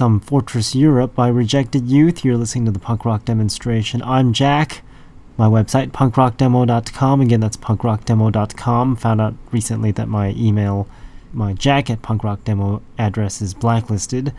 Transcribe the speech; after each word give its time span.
some 0.00 0.18
Fortress 0.18 0.74
Europe 0.74 1.14
by 1.14 1.28
Rejected 1.28 1.90
Youth. 1.90 2.24
You're 2.24 2.38
listening 2.38 2.64
to 2.64 2.70
the 2.70 2.78
punk 2.78 3.04
rock 3.04 3.26
demonstration. 3.26 4.00
I'm 4.00 4.32
Jack. 4.32 4.80
My 5.36 5.46
website, 5.46 5.90
punkrockdemo.com. 5.90 7.20
Again, 7.20 7.40
that's 7.40 7.58
punkrockdemo.com. 7.58 8.96
Found 8.96 9.20
out 9.20 9.34
recently 9.52 9.90
that 9.90 10.08
my 10.08 10.30
email, 10.30 10.88
my 11.34 11.52
jack 11.52 11.90
at 11.90 12.00
punkrockdemo 12.00 12.80
address 12.98 13.42
is 13.42 13.52
blacklisted 13.52 14.32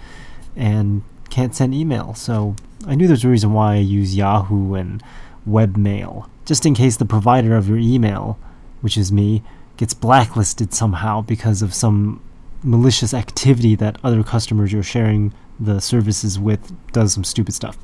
and 0.55 1.03
can't 1.29 1.53
send 1.53 1.75
email. 1.75 2.15
So 2.15 2.55
I 2.87 2.95
knew 2.95 3.05
there's 3.05 3.23
a 3.23 3.29
reason 3.29 3.53
why 3.53 3.73
I 3.73 3.77
use 3.77 4.17
Yahoo 4.17 4.73
and 4.73 5.03
webmail. 5.47 6.27
Just 6.43 6.65
in 6.65 6.73
case 6.73 6.97
the 6.97 7.05
provider 7.05 7.55
of 7.55 7.69
your 7.69 7.77
email, 7.77 8.39
which 8.81 8.97
is 8.97 9.11
me, 9.11 9.43
gets 9.77 9.93
blacklisted 9.93 10.73
somehow 10.73 11.21
because 11.21 11.61
of 11.61 11.71
some 11.71 12.19
malicious 12.63 13.13
activity 13.13 13.75
that 13.75 13.97
other 14.03 14.23
customers 14.23 14.73
you're 14.73 14.81
sharing 14.81 15.31
the 15.63 15.79
services 15.79 16.39
with 16.39 16.73
does 16.91 17.13
some 17.13 17.23
stupid 17.23 17.53
stuff. 17.53 17.77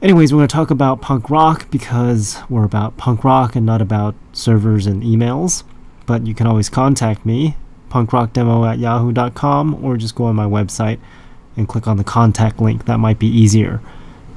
Anyways, 0.00 0.32
we're 0.32 0.38
going 0.38 0.48
to 0.48 0.52
talk 0.52 0.70
about 0.70 1.00
punk 1.00 1.30
rock 1.30 1.70
because 1.70 2.38
we're 2.48 2.64
about 2.64 2.96
punk 2.96 3.22
rock 3.22 3.54
and 3.54 3.64
not 3.64 3.80
about 3.80 4.14
servers 4.32 4.86
and 4.86 5.02
emails. 5.02 5.62
But 6.06 6.26
you 6.26 6.34
can 6.34 6.48
always 6.48 6.68
contact 6.68 7.24
me, 7.24 7.56
punkrockdemo 7.88 8.68
at 8.68 8.80
yahoo.com, 8.80 9.84
or 9.84 9.96
just 9.96 10.16
go 10.16 10.24
on 10.24 10.34
my 10.34 10.46
website 10.46 10.98
and 11.56 11.68
click 11.68 11.86
on 11.86 11.96
the 11.96 12.04
contact 12.04 12.60
link. 12.60 12.86
That 12.86 12.98
might 12.98 13.20
be 13.20 13.28
easier 13.28 13.80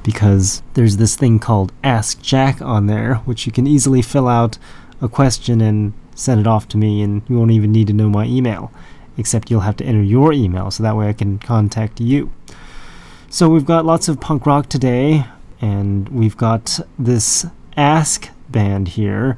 because 0.04 0.62
there's 0.74 0.98
this 0.98 1.16
thing 1.16 1.40
called 1.40 1.72
Ask 1.82 2.22
Jack 2.22 2.62
on 2.62 2.86
there, 2.86 3.16
which 3.16 3.44
you 3.46 3.50
can 3.52 3.66
easily 3.66 4.02
fill 4.02 4.28
out 4.28 4.58
a 5.02 5.08
question 5.08 5.60
and 5.60 5.92
send 6.14 6.40
it 6.40 6.46
off 6.46 6.68
to 6.68 6.76
me, 6.78 7.02
and 7.02 7.22
you 7.28 7.36
won't 7.36 7.50
even 7.50 7.72
need 7.72 7.88
to 7.88 7.92
know 7.92 8.08
my 8.08 8.24
email 8.26 8.72
except 9.18 9.50
you'll 9.50 9.60
have 9.60 9.76
to 9.76 9.84
enter 9.84 10.02
your 10.02 10.32
email 10.32 10.70
so 10.70 10.82
that 10.82 10.96
way 10.96 11.08
I 11.08 11.12
can 11.12 11.38
contact 11.38 12.00
you. 12.00 12.32
So 13.28 13.48
we've 13.48 13.66
got 13.66 13.84
lots 13.84 14.08
of 14.08 14.20
punk 14.20 14.46
rock 14.46 14.68
today, 14.68 15.26
and 15.60 16.08
we've 16.08 16.36
got 16.36 16.78
this 16.98 17.44
Ask 17.76 18.30
band 18.48 18.88
here. 18.88 19.36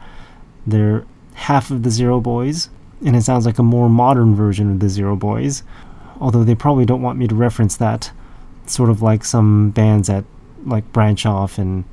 They're 0.66 1.06
half 1.34 1.71
of 1.71 1.82
the 1.82 1.91
Zero 1.91 2.21
Boys, 2.21 2.69
and 3.04 3.16
it 3.16 3.22
sounds 3.22 3.47
like 3.47 3.59
a 3.59 3.62
more 3.62 3.88
modern 3.88 4.34
version 4.34 4.71
of 4.71 4.81
the 4.81 4.91
Zero 4.91 5.16
Boys, 5.16 5.62
although 6.21 6.44
they 6.44 6.54
probably 6.54 6.84
don't 6.84 7.03
want 7.03 7.19
me 7.19 7.26
to 7.28 7.34
reference 7.34 7.76
that. 7.76 8.12
It's 8.65 8.75
Sort 8.75 8.91
of 8.91 9.00
like 9.00 9.25
some 9.25 9.71
bands 9.71 10.09
that 10.09 10.25
like 10.66 10.93
branch 10.93 11.25
off 11.25 11.56
and 11.56 11.84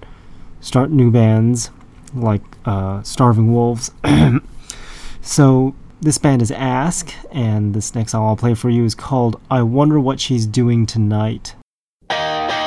start 0.60 0.92
new 0.92 1.10
bands, 1.10 1.72
like 2.14 2.44
uh, 2.66 3.02
Starving 3.04 3.54
Wolves. 3.54 3.92
so 5.22 5.74
this 6.02 6.18
band 6.18 6.42
is 6.42 6.52
Ask, 6.52 7.14
and 7.32 7.74
this 7.74 7.96
next 7.96 8.12
song 8.12 8.28
I'll 8.28 8.36
play 8.36 8.54
for 8.54 8.70
you 8.70 8.84
is 8.84 8.96
called 8.96 9.40
I 9.50 9.62
Wonder 9.62 10.00
What 10.00 10.20
She's 10.20 10.46
Doing 10.46 10.86
Tonight. 10.86 11.56
If 12.10 12.65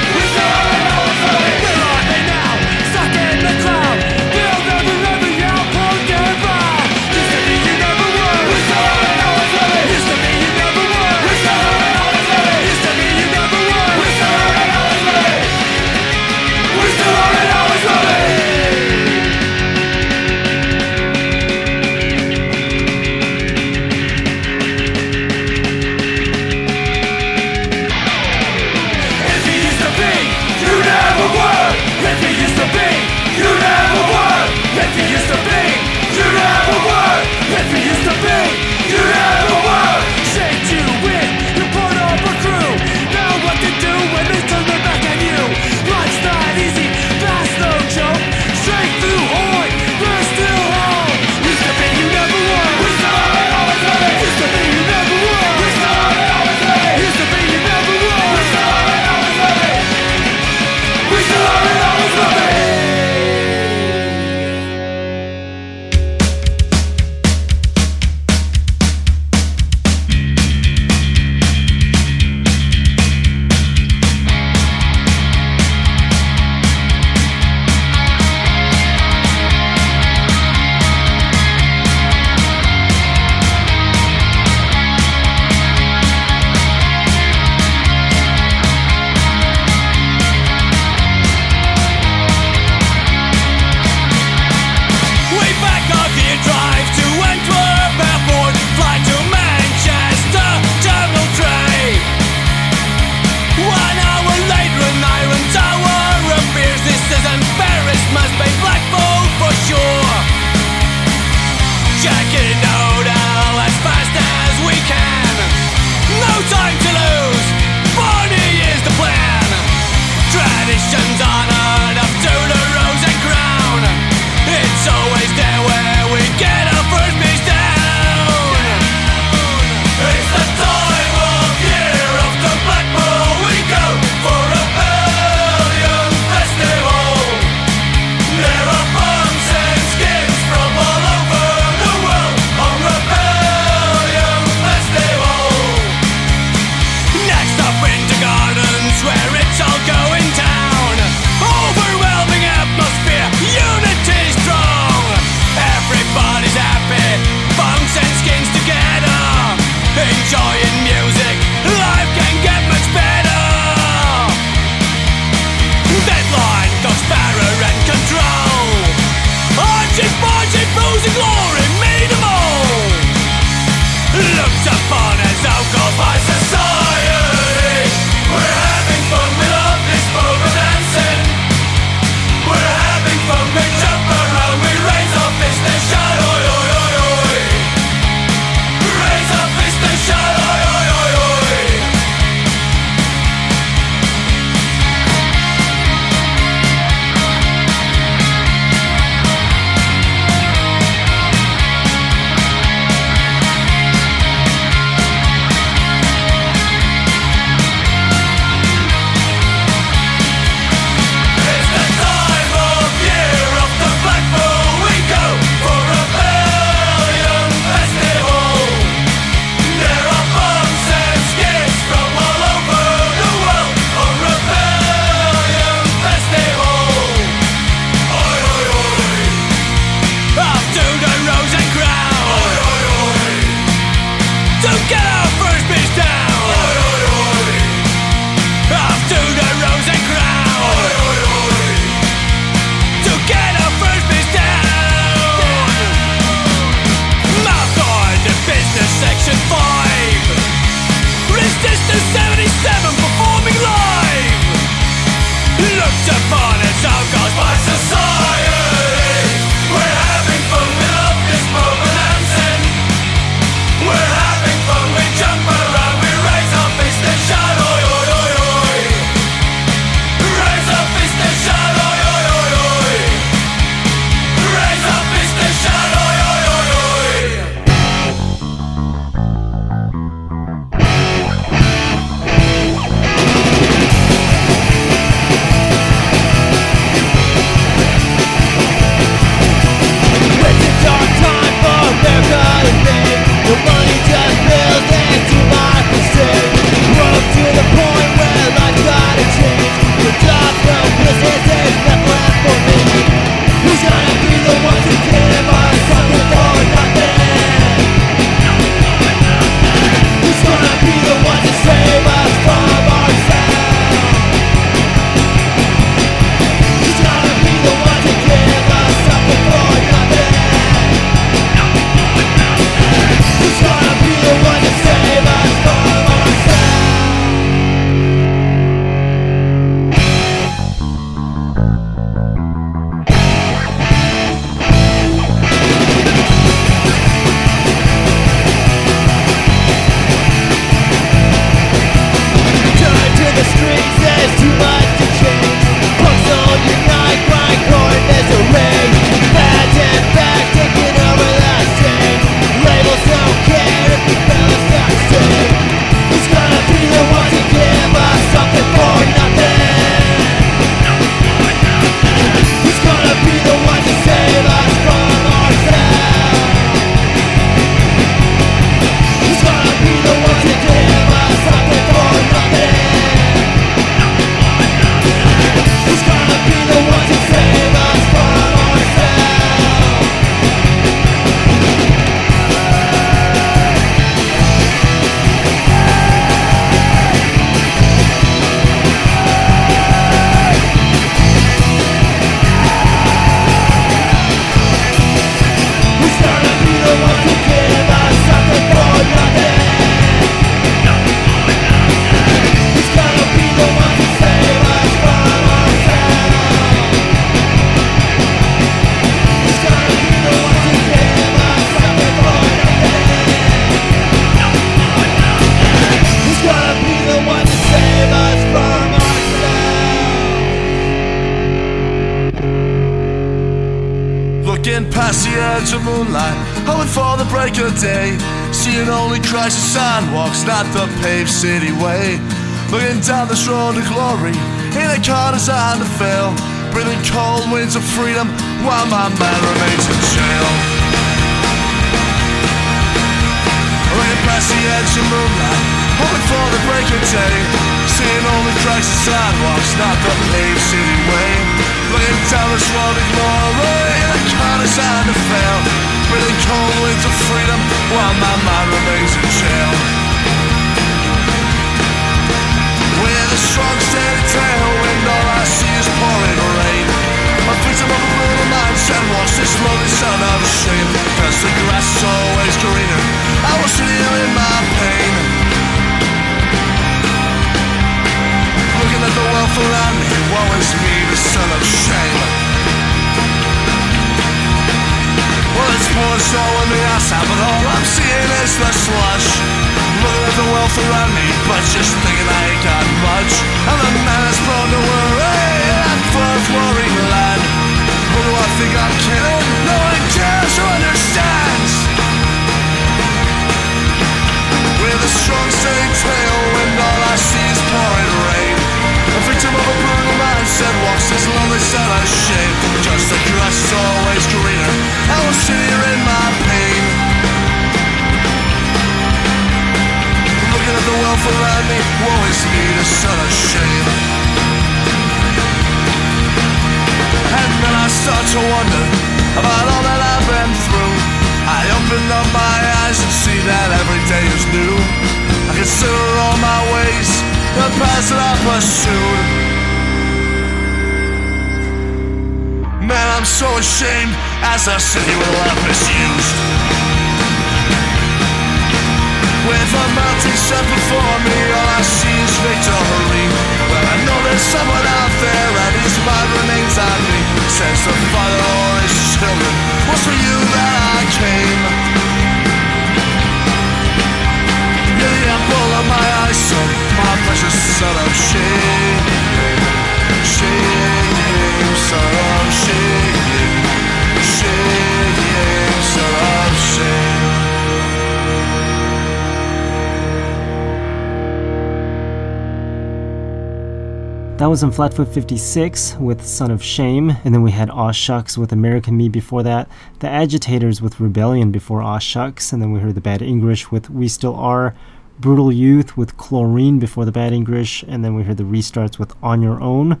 That 584.46 584.50
was 584.50 584.62
in 584.62 584.70
Flatfoot 584.70 585.08
56 585.08 585.96
with 585.96 586.24
Son 586.24 586.52
of 586.52 586.62
Shame, 586.62 587.10
and 587.24 587.34
then 587.34 587.42
we 587.42 587.50
had 587.50 587.68
Aw 587.68 587.90
Shucks 587.90 588.38
with 588.38 588.52
American 588.52 588.96
Me 588.96 589.08
before 589.08 589.42
that, 589.42 589.68
The 589.98 590.06
Agitators 590.06 590.80
with 590.80 591.00
Rebellion 591.00 591.50
before 591.50 591.82
Aw 591.82 591.98
Shucks, 591.98 592.52
and 592.52 592.62
then 592.62 592.70
we 592.70 592.78
heard 592.78 592.94
The 592.94 593.00
Bad 593.00 593.22
English 593.22 593.72
with 593.72 593.90
We 593.90 594.06
Still 594.06 594.36
Are, 594.36 594.72
Brutal 595.18 595.50
Youth 595.50 595.96
with 595.96 596.16
Chlorine 596.16 596.78
before 596.78 597.04
The 597.04 597.10
Bad 597.10 597.32
English, 597.32 597.82
and 597.88 598.04
then 598.04 598.14
we 598.14 598.22
heard 598.22 598.36
The 598.36 598.44
Restarts 598.44 599.00
with 599.00 599.16
On 599.20 599.42
Your 599.42 599.60
Own, 599.60 600.00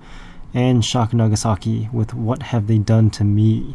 and 0.54 0.84
Shock 0.84 1.12
Nagasaki 1.12 1.88
with 1.92 2.14
What 2.14 2.44
Have 2.44 2.68
They 2.68 2.78
Done 2.78 3.10
to 3.10 3.24
Me. 3.24 3.74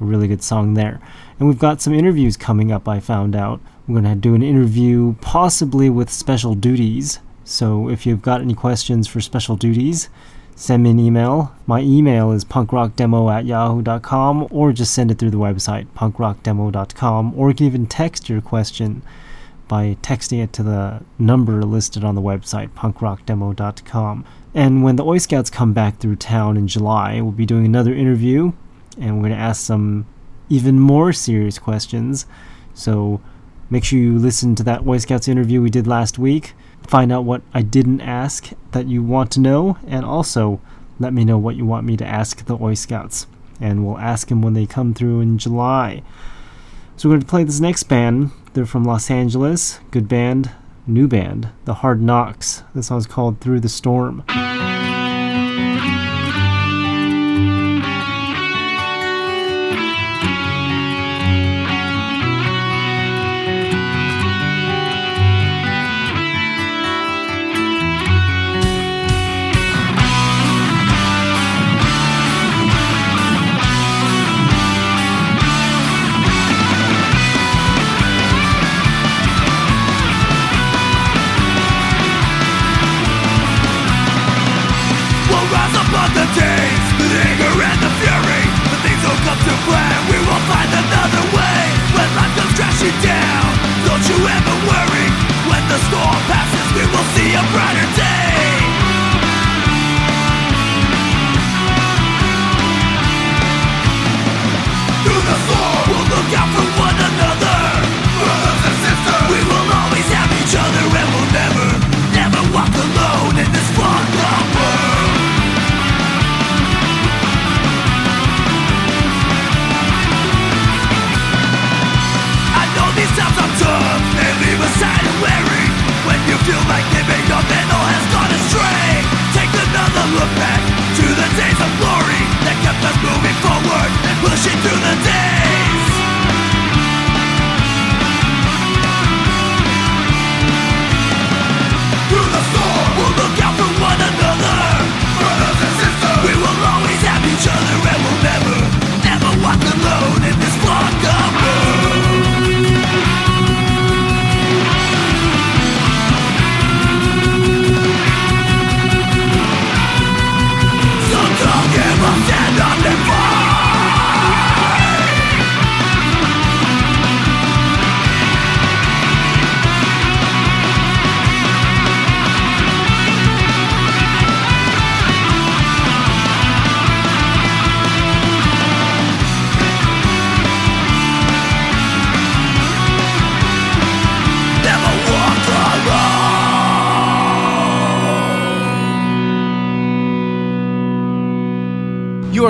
A 0.00 0.04
really 0.04 0.28
good 0.28 0.44
song 0.44 0.74
there. 0.74 1.00
And 1.40 1.48
we've 1.48 1.58
got 1.58 1.82
some 1.82 1.92
interviews 1.92 2.36
coming 2.36 2.70
up, 2.70 2.86
I 2.86 3.00
found 3.00 3.34
out. 3.34 3.60
We're 3.88 4.00
going 4.00 4.14
to 4.14 4.20
do 4.20 4.36
an 4.36 4.42
interview 4.44 5.16
possibly 5.20 5.90
with 5.90 6.10
Special 6.10 6.54
Duties. 6.54 7.18
So 7.46 7.88
if 7.88 8.04
you've 8.04 8.22
got 8.22 8.40
any 8.40 8.54
questions 8.54 9.06
for 9.06 9.20
Special 9.20 9.54
Duties, 9.54 10.08
send 10.56 10.82
me 10.82 10.90
an 10.90 10.98
email. 10.98 11.54
My 11.64 11.80
email 11.80 12.32
is 12.32 12.44
punkrockdemo 12.44 13.32
at 13.32 13.46
yahoo.com 13.46 14.48
or 14.50 14.72
just 14.72 14.92
send 14.92 15.12
it 15.12 15.18
through 15.20 15.30
the 15.30 15.38
website, 15.38 15.86
punkrockdemo.com, 15.96 17.34
or 17.38 17.48
you 17.48 17.54
can 17.54 17.66
even 17.66 17.86
text 17.86 18.28
your 18.28 18.40
question 18.40 19.02
by 19.68 19.96
texting 20.02 20.42
it 20.42 20.52
to 20.54 20.64
the 20.64 21.04
number 21.20 21.62
listed 21.62 22.02
on 22.02 22.16
the 22.16 22.20
website, 22.20 22.70
punkrockdemo.com. 22.70 24.24
And 24.52 24.82
when 24.82 24.96
the 24.96 25.04
Oi 25.04 25.18
Scouts 25.18 25.48
come 25.48 25.72
back 25.72 25.98
through 25.98 26.16
town 26.16 26.56
in 26.56 26.66
July, 26.66 27.20
we'll 27.20 27.30
be 27.30 27.46
doing 27.46 27.64
another 27.64 27.94
interview 27.94 28.52
and 28.98 29.16
we're 29.16 29.28
going 29.28 29.38
to 29.38 29.38
ask 29.38 29.64
some 29.64 30.04
even 30.48 30.80
more 30.80 31.12
serious 31.12 31.60
questions. 31.60 32.26
So 32.74 33.20
make 33.70 33.84
sure 33.84 34.00
you 34.00 34.18
listen 34.18 34.56
to 34.56 34.64
that 34.64 34.84
Oi 34.84 34.98
Scouts 34.98 35.28
interview 35.28 35.62
we 35.62 35.70
did 35.70 35.86
last 35.86 36.18
week. 36.18 36.54
Find 36.86 37.10
out 37.12 37.24
what 37.24 37.42
I 37.52 37.62
didn't 37.62 38.00
ask 38.00 38.50
that 38.70 38.86
you 38.86 39.02
want 39.02 39.30
to 39.32 39.40
know, 39.40 39.76
and 39.86 40.04
also 40.04 40.60
let 40.98 41.12
me 41.12 41.24
know 41.24 41.36
what 41.36 41.56
you 41.56 41.66
want 41.66 41.86
me 41.86 41.96
to 41.96 42.06
ask 42.06 42.44
the 42.44 42.56
Oi 42.60 42.74
Scouts. 42.74 43.26
And 43.60 43.84
we'll 43.84 43.98
ask 43.98 44.28
them 44.28 44.42
when 44.42 44.52
they 44.54 44.66
come 44.66 44.94
through 44.94 45.20
in 45.20 45.38
July. 45.38 46.02
So 46.96 47.08
we're 47.08 47.14
going 47.14 47.22
to 47.22 47.26
play 47.26 47.44
this 47.44 47.60
next 47.60 47.84
band. 47.84 48.30
They're 48.54 48.66
from 48.66 48.84
Los 48.84 49.10
Angeles. 49.10 49.80
Good 49.90 50.08
band, 50.08 50.50
new 50.86 51.08
band, 51.08 51.48
The 51.64 51.74
Hard 51.74 52.00
Knocks. 52.00 52.62
This 52.74 52.86
song's 52.86 53.06
called 53.06 53.40
Through 53.40 53.60
the 53.60 53.68
Storm. 53.68 54.22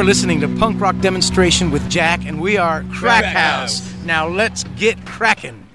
listening 0.06 0.40
to 0.40 0.46
Punk 0.46 0.80
Rock 0.80 0.96
Demonstration 1.00 1.72
with 1.72 1.90
Jack, 1.90 2.24
and 2.26 2.40
we 2.40 2.56
are 2.56 2.84
Crack 2.92 3.24
House. 3.24 3.92
Now 4.04 4.28
let's 4.28 4.62
get 4.76 5.04
cracking. 5.04 5.66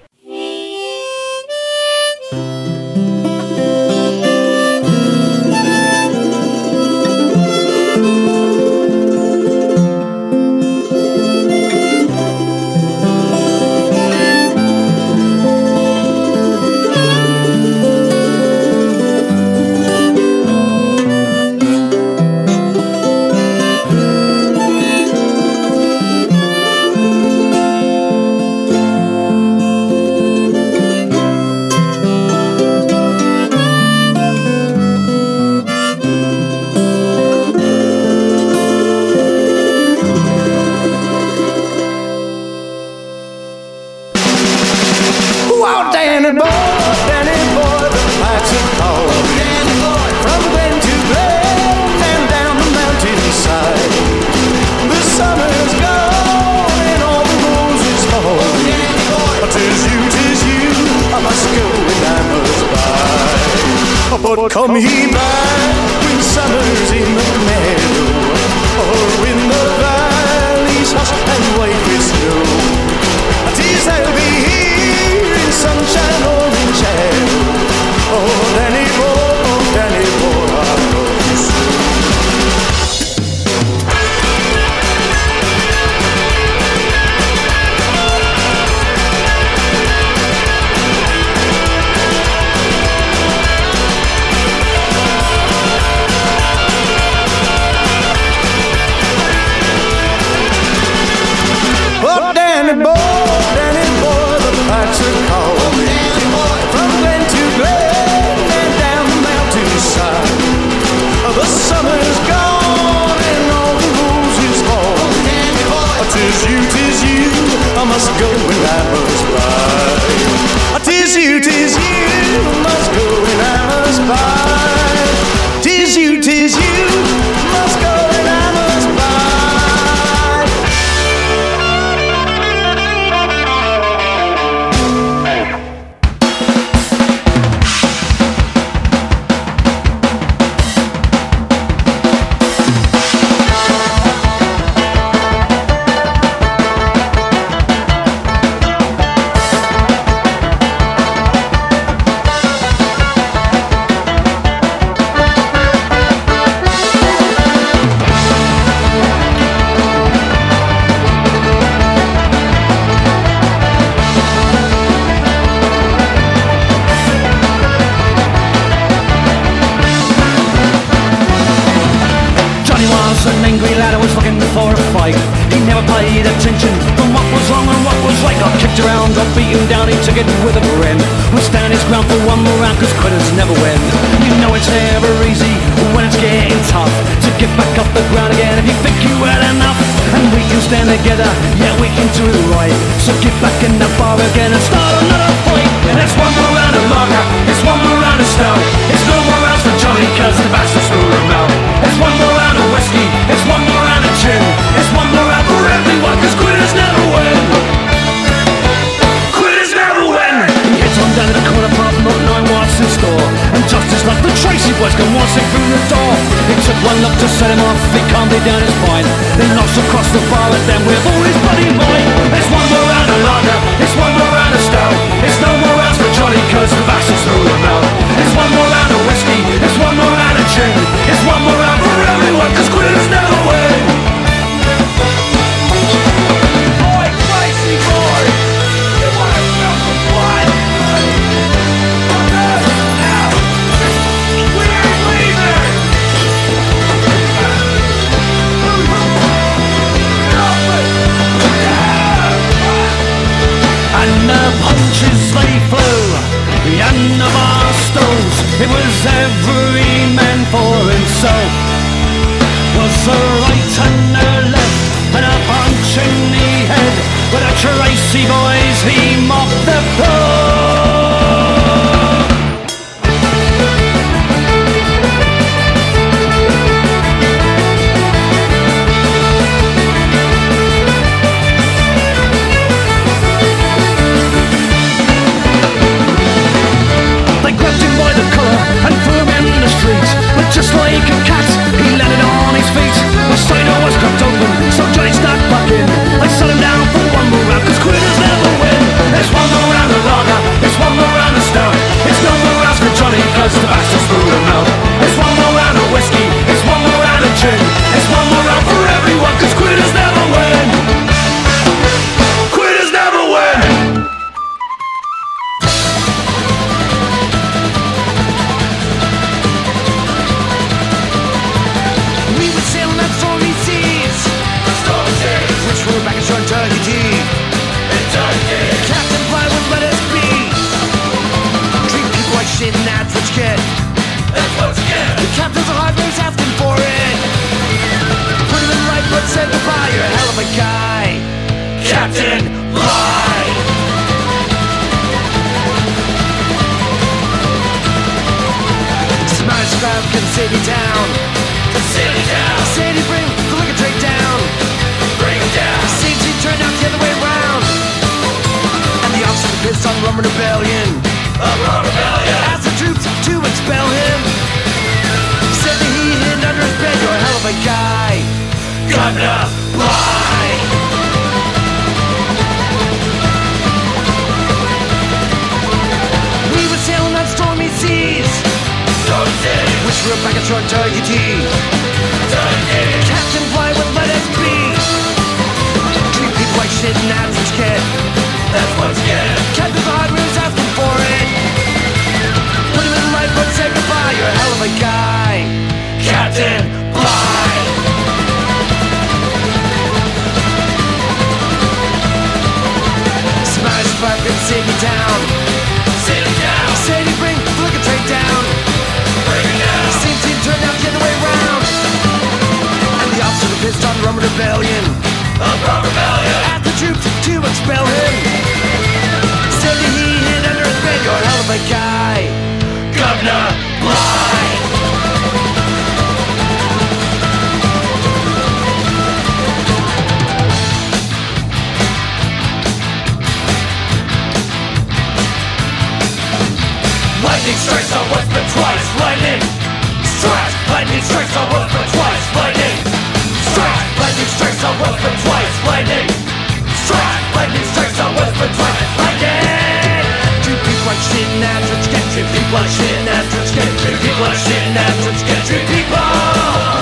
sin 451.12 452.26
people. 452.32 452.52
Like 452.52 452.68
sin 452.68 453.08
after 453.08 453.40
it's 453.40 453.52
gets 453.52 453.84
people. 453.84 454.22
Like 454.22 454.36
sin 454.36 454.76
after 454.76 455.10
it's 455.10 455.22
gets 455.22 455.50
people. 455.50 455.96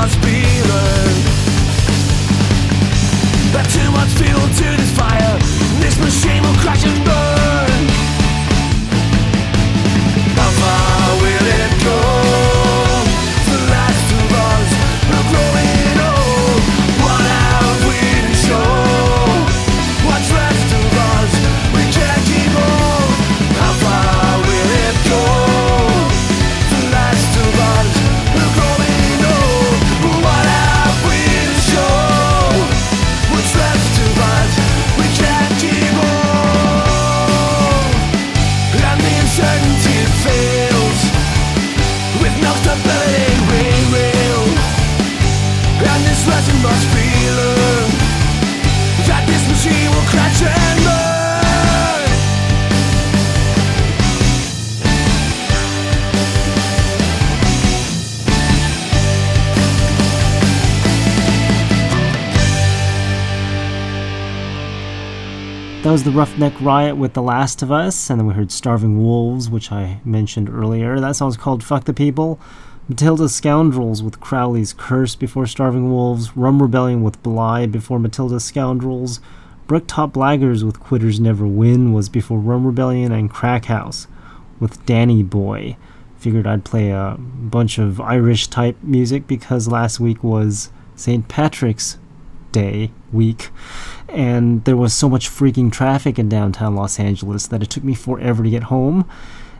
must 0.00 0.22
be 0.22 0.39
the 66.10 66.16
Roughneck 66.16 66.60
Riot 66.60 66.96
with 66.96 67.12
The 67.12 67.22
Last 67.22 67.62
of 67.62 67.70
Us, 67.70 68.10
and 68.10 68.18
then 68.18 68.26
we 68.26 68.34
heard 68.34 68.50
Starving 68.50 69.00
Wolves, 69.00 69.48
which 69.48 69.70
I 69.70 70.00
mentioned 70.04 70.48
earlier. 70.48 70.98
That 70.98 71.14
song's 71.14 71.36
called 71.36 71.62
Fuck 71.62 71.84
the 71.84 71.92
People. 71.92 72.40
Matilda 72.88 73.28
Scoundrels 73.28 74.02
with 74.02 74.18
Crowley's 74.18 74.72
Curse 74.72 75.14
before 75.14 75.46
Starving 75.46 75.92
Wolves. 75.92 76.36
Rum 76.36 76.60
Rebellion 76.60 77.04
with 77.04 77.22
Bly 77.22 77.66
before 77.66 78.00
Matilda 78.00 78.40
Scoundrels. 78.40 79.20
Brooktop 79.68 80.12
Blaggers 80.12 80.64
with 80.64 80.80
Quitters 80.80 81.20
Never 81.20 81.46
Win 81.46 81.92
was 81.92 82.08
before 82.08 82.40
Rum 82.40 82.66
Rebellion, 82.66 83.12
and 83.12 83.30
Crack 83.30 83.66
House 83.66 84.08
with 84.58 84.84
Danny 84.86 85.22
Boy. 85.22 85.76
Figured 86.16 86.46
I'd 86.46 86.64
play 86.64 86.90
a 86.90 87.16
bunch 87.18 87.78
of 87.78 88.00
Irish 88.00 88.48
type 88.48 88.76
music 88.82 89.28
because 89.28 89.68
last 89.68 90.00
week 90.00 90.24
was 90.24 90.70
St. 90.96 91.28
Patrick's 91.28 91.98
Day 92.50 92.90
week 93.12 93.50
and 94.12 94.64
there 94.64 94.76
was 94.76 94.92
so 94.92 95.08
much 95.08 95.28
freaking 95.28 95.70
traffic 95.70 96.18
in 96.18 96.28
downtown 96.28 96.74
Los 96.74 96.98
Angeles 96.98 97.46
that 97.46 97.62
it 97.62 97.70
took 97.70 97.84
me 97.84 97.94
forever 97.94 98.42
to 98.42 98.50
get 98.50 98.64
home, 98.64 99.08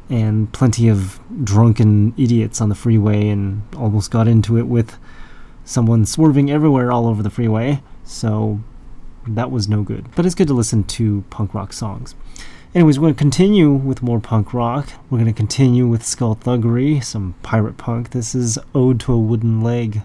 and 0.08 0.52
plenty 0.52 0.88
of 0.88 1.20
drunken 1.44 2.12
idiots 2.16 2.60
on 2.60 2.68
the 2.68 2.74
freeway, 2.74 3.28
and 3.28 3.62
almost 3.76 4.10
got 4.10 4.26
into 4.26 4.58
it 4.58 4.66
with 4.66 4.98
someone 5.64 6.04
swerving 6.04 6.50
everywhere 6.50 6.90
all 6.90 7.06
over 7.06 7.22
the 7.22 7.30
freeway. 7.30 7.80
So 8.04 8.60
that 9.26 9.50
was 9.50 9.68
no 9.68 9.82
good. 9.82 10.06
But 10.16 10.26
it's 10.26 10.34
good 10.34 10.48
to 10.48 10.54
listen 10.54 10.84
to 10.84 11.24
punk 11.30 11.54
rock 11.54 11.72
songs. 11.72 12.14
Anyways, 12.74 12.98
we're 12.98 13.06
going 13.06 13.14
to 13.14 13.18
continue 13.18 13.70
with 13.72 14.02
more 14.02 14.20
punk 14.20 14.54
rock. 14.54 14.88
We're 15.10 15.18
going 15.18 15.32
to 15.32 15.36
continue 15.36 15.86
with 15.86 16.04
Skull 16.04 16.36
Thuggery, 16.36 17.02
some 17.02 17.34
pirate 17.42 17.76
punk. 17.76 18.10
This 18.10 18.34
is 18.34 18.58
Ode 18.74 19.00
to 19.00 19.12
a 19.12 19.18
Wooden 19.18 19.60
Leg. 19.60 20.02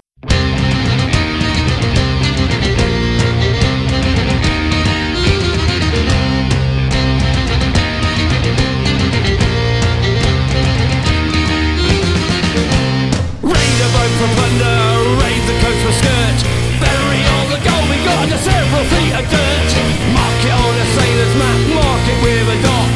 For 14.26 14.34
plunder, 14.34 14.78
raid 15.22 15.44
the 15.46 15.56
coast 15.62 15.82
for 15.86 15.94
skirt. 16.02 16.38
Bury 16.82 17.22
all 17.34 17.48
the 17.54 17.62
gold 17.62 17.86
we 17.90 17.98
got 18.02 18.18
under 18.26 18.40
several 18.42 18.86
feet 18.90 19.14
of 19.14 19.26
dirt. 19.30 19.70
Mark 20.18 20.42
it 20.42 20.54
on 20.54 20.74
a 20.74 20.88
sailor's 20.98 21.36
map, 21.38 21.60
mark 21.78 22.06
it 22.10 22.20
with 22.26 22.56
a 22.56 22.58
dot. 22.66 22.90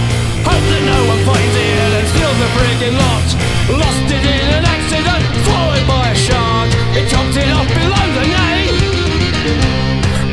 Hope 0.50 0.66
that 0.74 0.84
no 0.90 1.00
one 1.12 1.22
finds 1.30 1.56
it 1.56 1.94
and 1.98 2.08
steals 2.10 2.38
the 2.42 2.50
friggin' 2.56 2.96
lot. 2.98 3.28
Lost 3.78 4.08
it 4.10 4.26
in 4.26 4.48
an 4.58 4.66
accident, 4.66 5.24
swallowed 5.46 5.86
by 5.86 6.06
a 6.10 6.18
shark. 6.18 6.70
It 6.98 7.06
chopped 7.12 7.38
it 7.38 7.50
off 7.54 7.70
below 7.70 8.06
the 8.18 8.26
knee. 8.34 8.66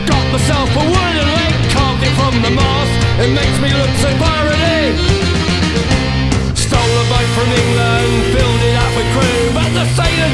Got 0.09 0.25
myself 0.33 0.71
a 0.73 0.85
wooden 0.87 1.29
leg, 1.37 1.55
carved 1.77 2.03
it 2.09 2.15
from 2.17 2.35
the 2.41 2.53
mast. 2.57 2.95
It 3.21 3.31
makes 3.37 3.59
me 3.61 3.69
look 3.77 3.93
so 4.01 4.11
piratey. 4.17 5.16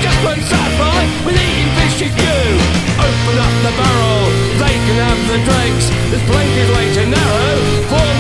Just 0.01 0.19
won't 0.25 0.45
satisfy 0.47 1.01
with 1.27 1.37
eating 1.37 1.71
fishy 1.77 2.09
stew. 2.09 2.49
Open 2.97 3.37
up 3.37 3.55
the 3.67 3.73
barrel, 3.77 4.25
they 4.63 4.75
can 4.87 4.97
have 5.05 5.21
the 5.29 5.39
dregs. 5.45 5.85
This 6.09 6.23
plank 6.31 6.53
is 6.57 6.69
way 6.77 6.87
too 6.95 7.09
narrow 7.11 8.12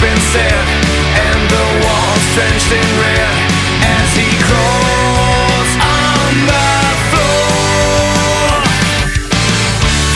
been 0.00 0.16
said 0.32 0.64
And 1.28 1.40
the 1.50 1.64
walls 1.84 2.24
drenched 2.32 2.72
in 2.72 2.88
red 2.96 3.36
As 3.84 4.08
he 4.16 4.28
crawls 4.48 5.70
on 5.76 6.32
the 6.48 6.72
floor. 7.12 8.64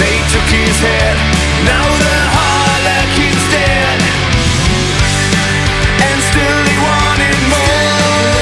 They 0.00 0.16
took 0.32 0.48
his 0.48 0.76
head 0.80 1.16
Now 1.68 1.84
the 1.84 2.16
harlequin's 2.32 3.44
dead 3.52 4.00
And 6.00 6.16
still 6.32 6.60
he 6.64 6.76
wanted 6.80 7.38
more. 7.52 8.32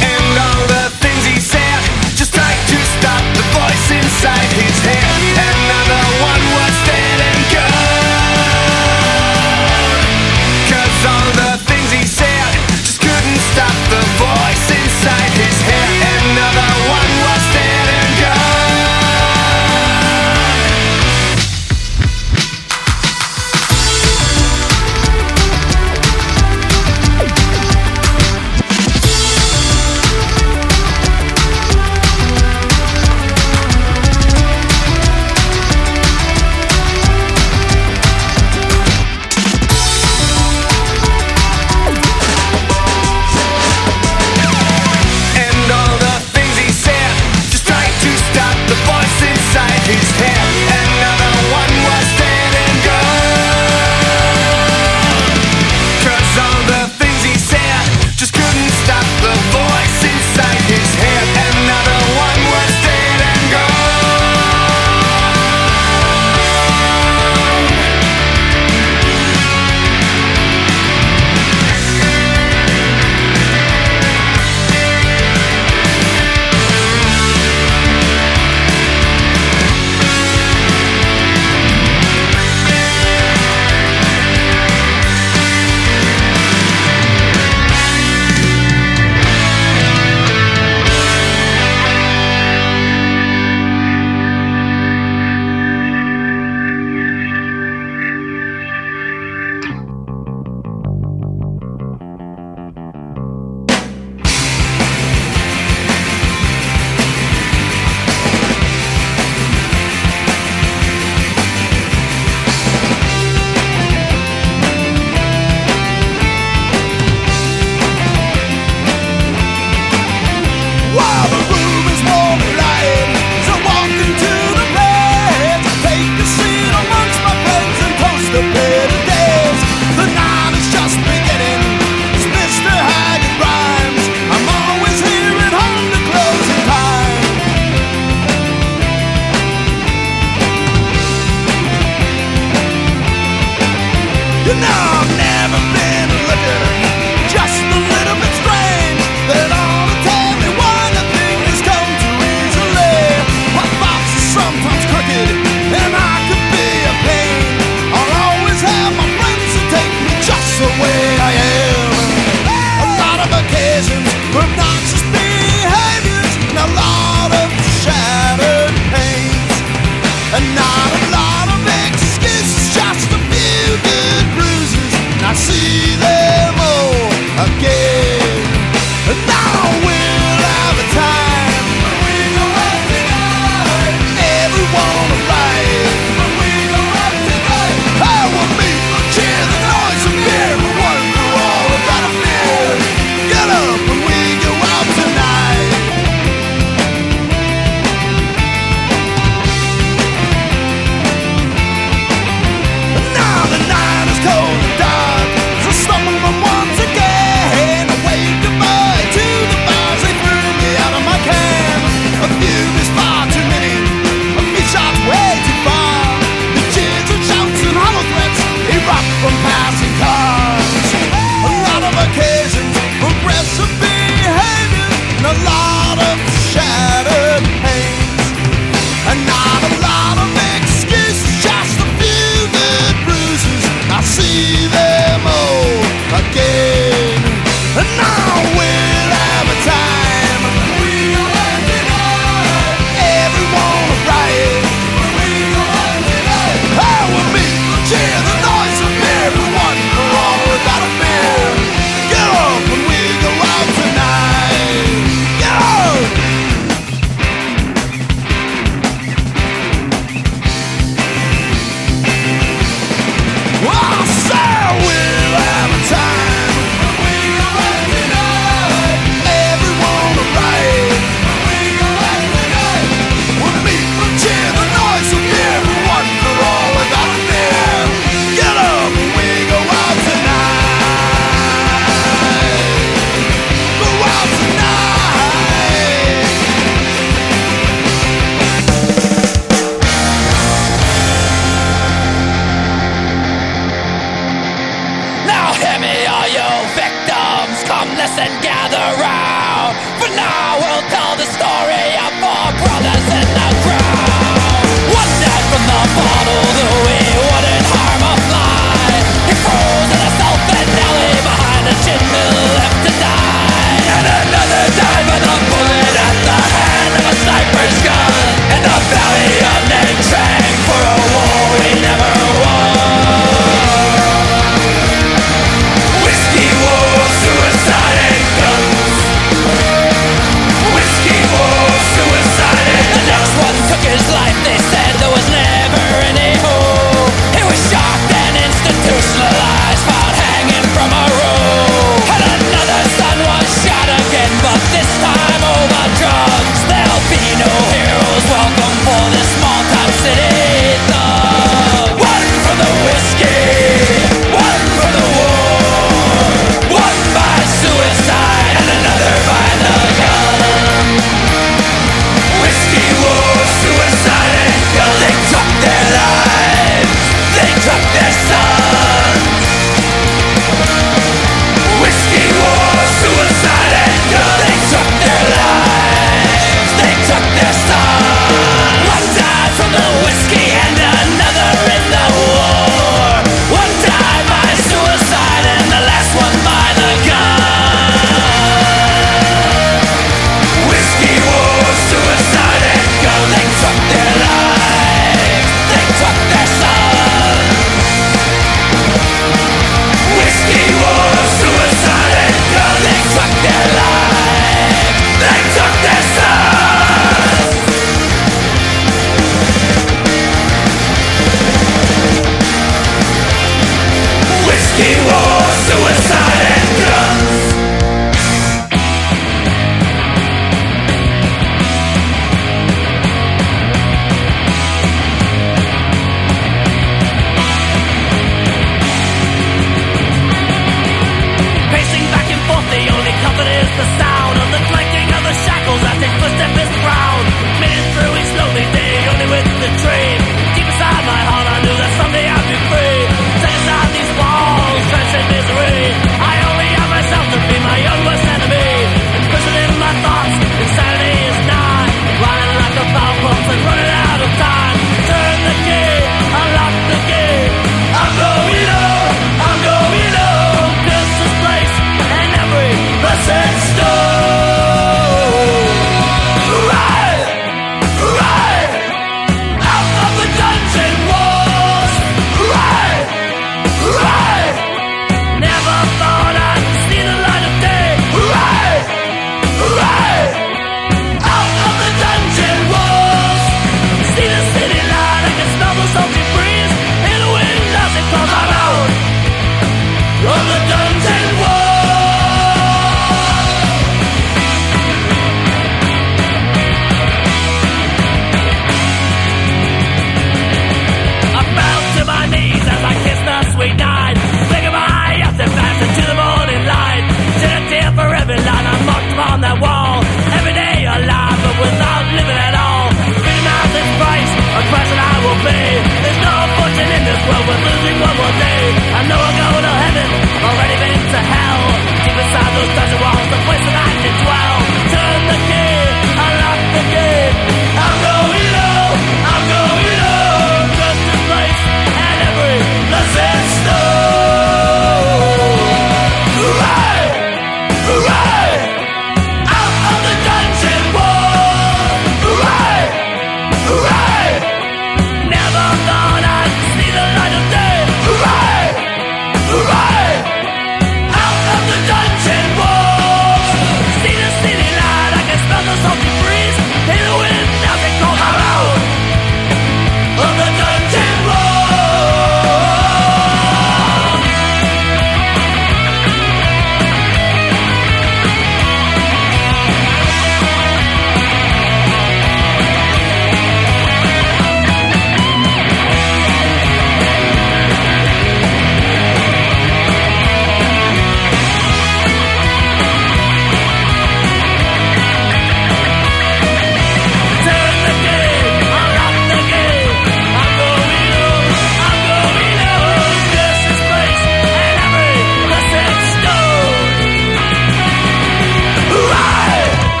And 0.00 0.32
all 0.48 0.64
the 0.64 0.88
things 1.04 1.22
he 1.28 1.36
said 1.44 1.80
Just 2.16 2.32
tried 2.32 2.60
to 2.72 2.78
stop 2.96 3.24
the 3.36 3.44
voice 3.52 3.86
inside 4.00 4.48
his 4.56 4.76
head. 4.80 5.29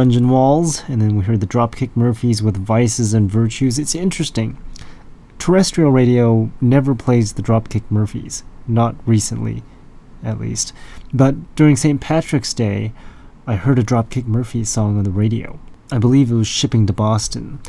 Dungeon 0.00 0.30
Walls, 0.30 0.82
and 0.88 0.98
then 1.02 1.14
we 1.14 1.26
heard 1.26 1.42
the 1.42 1.46
Dropkick 1.46 1.90
Murphys 1.94 2.42
with 2.42 2.56
Vices 2.56 3.12
and 3.12 3.30
Virtues. 3.30 3.78
It's 3.78 3.94
interesting. 3.94 4.56
Terrestrial 5.38 5.90
radio 5.90 6.50
never 6.58 6.94
plays 6.94 7.34
the 7.34 7.42
Dropkick 7.42 7.82
Murphys, 7.90 8.42
not 8.66 8.94
recently, 9.04 9.62
at 10.24 10.40
least. 10.40 10.72
But 11.12 11.54
during 11.54 11.76
St. 11.76 12.00
Patrick's 12.00 12.54
Day, 12.54 12.94
I 13.46 13.56
heard 13.56 13.78
a 13.78 13.82
Dropkick 13.82 14.24
Murphys 14.24 14.70
song 14.70 14.96
on 14.96 15.04
the 15.04 15.10
radio. 15.10 15.60
I 15.92 15.98
believe 15.98 16.30
it 16.30 16.34
was 16.34 16.48
shipping 16.48 16.86
to 16.86 16.94
Boston. 16.94 17.60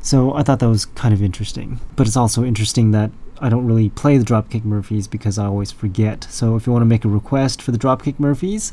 So 0.00 0.32
I 0.32 0.42
thought 0.42 0.60
that 0.60 0.70
was 0.70 0.86
kind 0.86 1.12
of 1.12 1.22
interesting. 1.22 1.80
But 1.94 2.06
it's 2.06 2.16
also 2.16 2.42
interesting 2.42 2.92
that 2.92 3.10
I 3.38 3.50
don't 3.50 3.66
really 3.66 3.90
play 3.90 4.16
the 4.16 4.24
Dropkick 4.24 4.64
Murphys 4.64 5.08
because 5.08 5.38
I 5.38 5.44
always 5.44 5.72
forget. 5.72 6.26
So 6.30 6.56
if 6.56 6.66
you 6.66 6.72
want 6.72 6.84
to 6.84 6.86
make 6.86 7.04
a 7.04 7.08
request 7.08 7.60
for 7.60 7.70
the 7.70 7.76
Dropkick 7.76 8.18
Murphys 8.18 8.72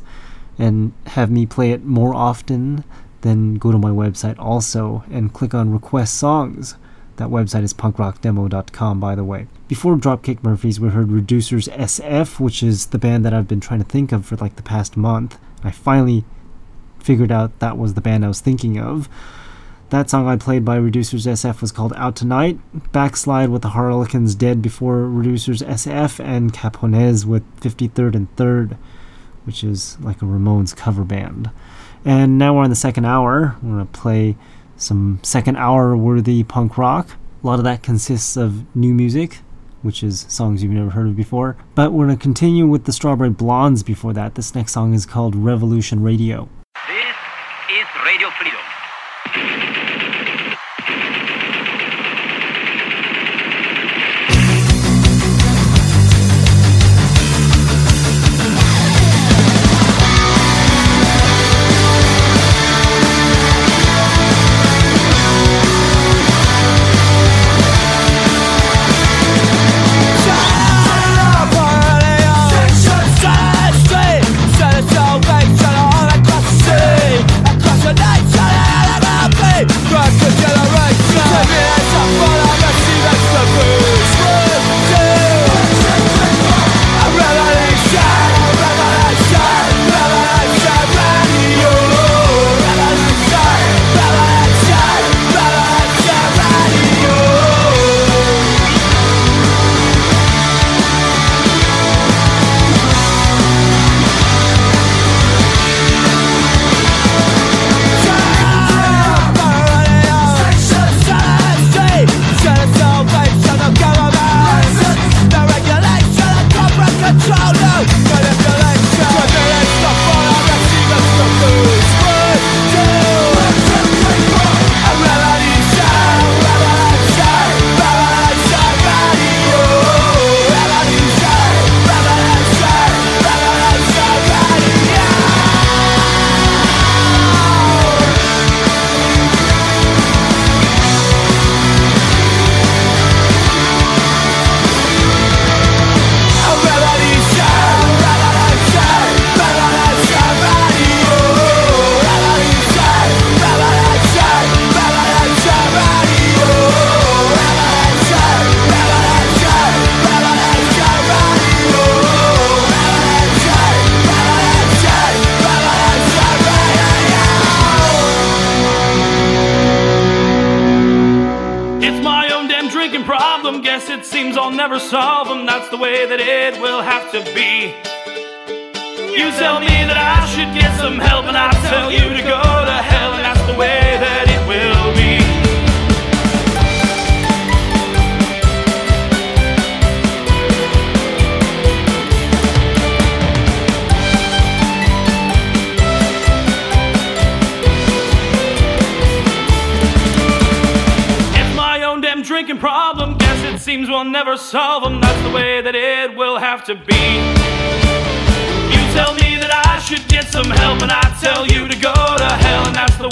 and 0.57 0.93
have 1.07 1.31
me 1.31 1.45
play 1.45 1.71
it 1.71 1.83
more 1.83 2.13
often, 2.13 2.83
then 3.21 3.55
go 3.55 3.71
to 3.71 3.77
my 3.77 3.89
website 3.89 4.37
also 4.37 5.03
and 5.11 5.33
click 5.33 5.53
on 5.53 5.71
Request 5.71 6.15
Songs. 6.15 6.75
That 7.17 7.29
website 7.29 7.63
is 7.63 7.73
punkrockdemo.com, 7.73 8.99
by 8.99 9.15
the 9.15 9.23
way. 9.23 9.47
Before 9.67 9.95
Dropkick 9.95 10.43
Murphys, 10.43 10.79
we 10.79 10.89
heard 10.89 11.09
Reducers 11.09 11.71
SF, 11.71 12.39
which 12.39 12.63
is 12.63 12.87
the 12.87 12.97
band 12.97 13.23
that 13.25 13.33
I've 13.33 13.47
been 13.47 13.59
trying 13.59 13.83
to 13.83 13.89
think 13.89 14.11
of 14.11 14.25
for 14.25 14.35
like 14.37 14.55
the 14.55 14.63
past 14.63 14.97
month. 14.97 15.37
I 15.63 15.71
finally 15.71 16.25
figured 16.99 17.31
out 17.31 17.59
that 17.59 17.77
was 17.77 17.93
the 17.93 18.01
band 18.01 18.25
I 18.25 18.29
was 18.29 18.41
thinking 18.41 18.79
of. 18.79 19.09
That 19.89 20.09
song 20.09 20.27
I 20.27 20.37
played 20.37 20.65
by 20.65 20.79
Reducers 20.79 21.27
SF 21.27 21.61
was 21.61 21.71
called 21.71 21.93
Out 21.95 22.15
Tonight, 22.15 22.57
Backslide 22.91 23.49
with 23.49 23.61
the 23.61 23.69
Harlequins 23.69 24.33
Dead 24.33 24.59
Before 24.59 25.01
Reducers 25.03 25.63
SF, 25.63 26.19
and 26.19 26.51
Capones 26.51 27.25
with 27.25 27.43
53rd 27.59 28.15
and 28.15 28.35
3rd, 28.35 28.77
which 29.45 29.63
is 29.63 29.97
like 29.99 30.21
a 30.21 30.25
Ramones 30.25 30.75
cover 30.75 31.03
band. 31.03 31.49
And 32.05 32.37
now 32.37 32.55
we're 32.55 32.63
in 32.65 32.69
the 32.69 32.75
second 32.75 33.05
hour. 33.05 33.55
We're 33.61 33.75
going 33.75 33.87
to 33.87 33.91
play 33.91 34.35
some 34.77 35.19
second 35.23 35.57
hour 35.57 35.95
worthy 35.95 36.43
punk 36.43 36.77
rock. 36.77 37.11
A 37.43 37.47
lot 37.47 37.59
of 37.59 37.65
that 37.65 37.83
consists 37.83 38.37
of 38.37 38.63
new 38.75 38.93
music, 38.93 39.39
which 39.81 40.03
is 40.03 40.25
songs 40.29 40.63
you've 40.63 40.71
never 40.71 40.91
heard 40.91 41.07
of 41.07 41.15
before. 41.15 41.57
But 41.75 41.91
we're 41.91 42.05
going 42.05 42.17
to 42.17 42.21
continue 42.21 42.67
with 42.67 42.85
the 42.85 42.93
Strawberry 42.93 43.29
Blondes 43.29 43.83
before 43.83 44.13
that. 44.13 44.35
This 44.35 44.55
next 44.55 44.73
song 44.73 44.93
is 44.93 45.05
called 45.05 45.35
Revolution 45.35 46.01
Radio. 46.01 46.49
This 46.87 47.15
is 47.69 47.85
Radio 48.05 48.29
Freedom. 48.31 48.62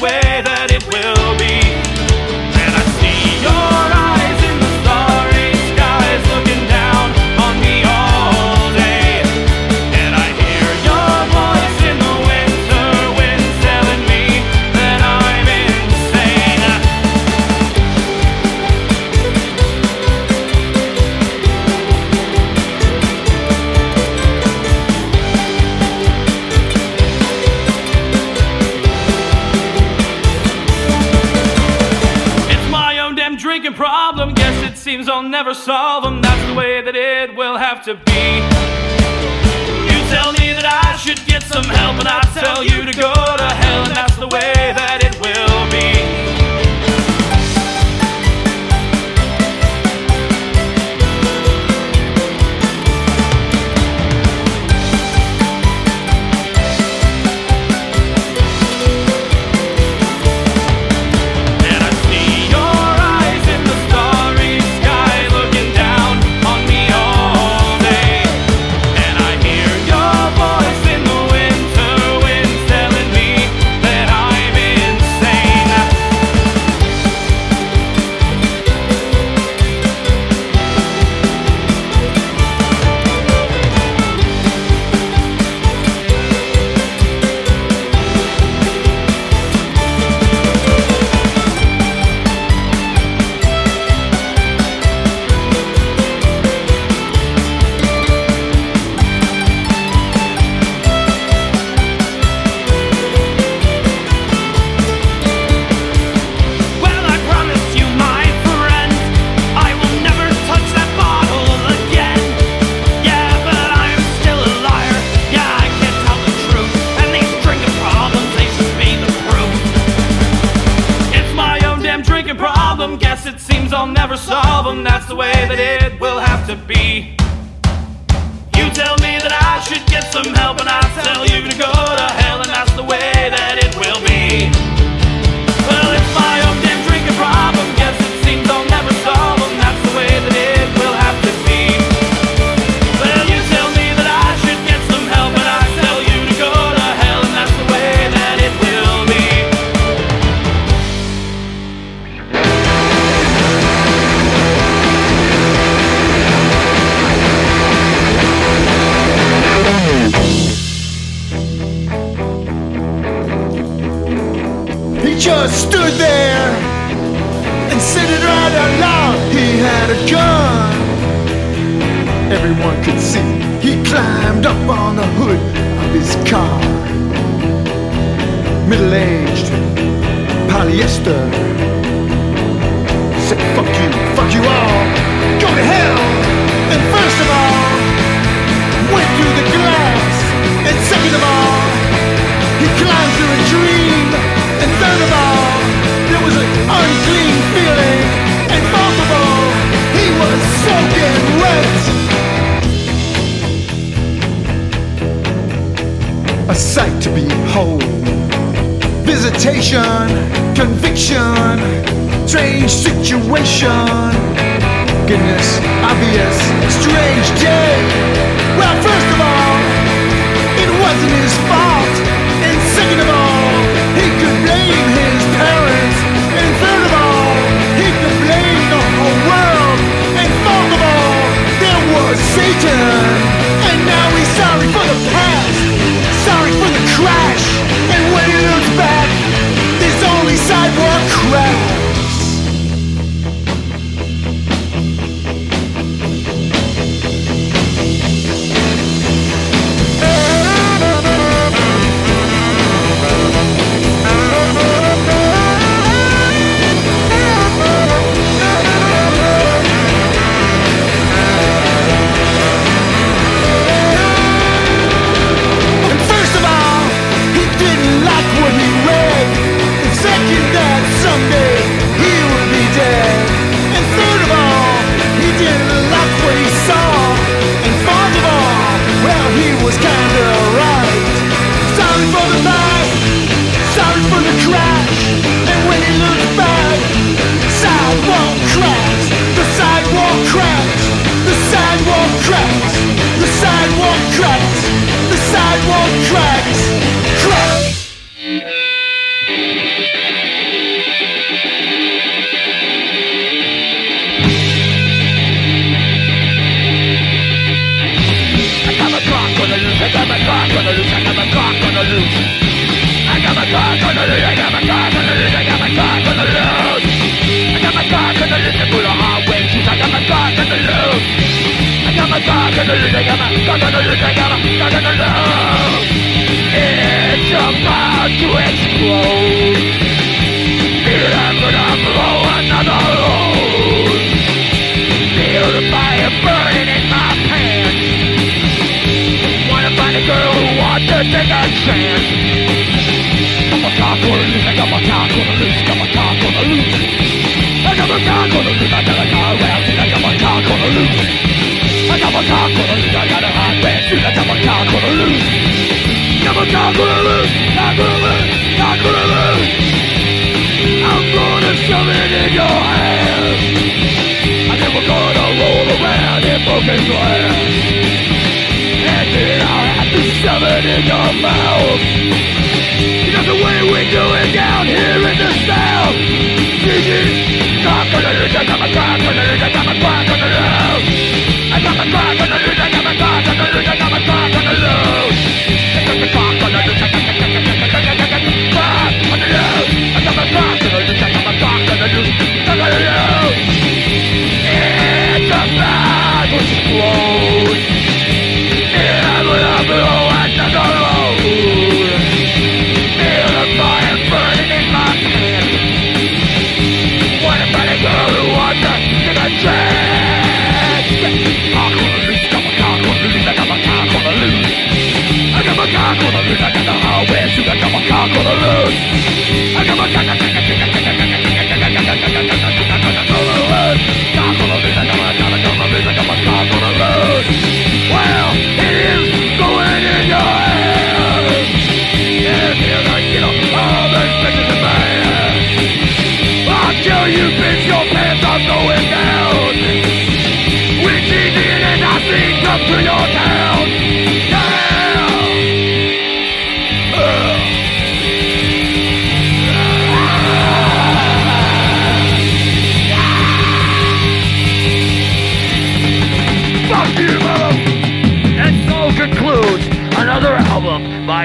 Way 0.02 0.42
that 0.44 0.72
it 0.72 0.84
will 0.92 1.38
be. 1.38 1.71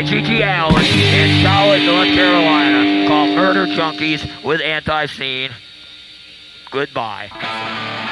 By 0.06 0.40
Allen 0.40 0.84
in 0.84 1.42
Charlotte, 1.42 1.82
North 1.84 2.06
Carolina, 2.14 3.08
called 3.08 3.30
Murder 3.30 3.66
Junkies 3.66 4.22
with 4.44 4.60
Antiseen. 4.60 5.50
Goodbye. 6.70 8.05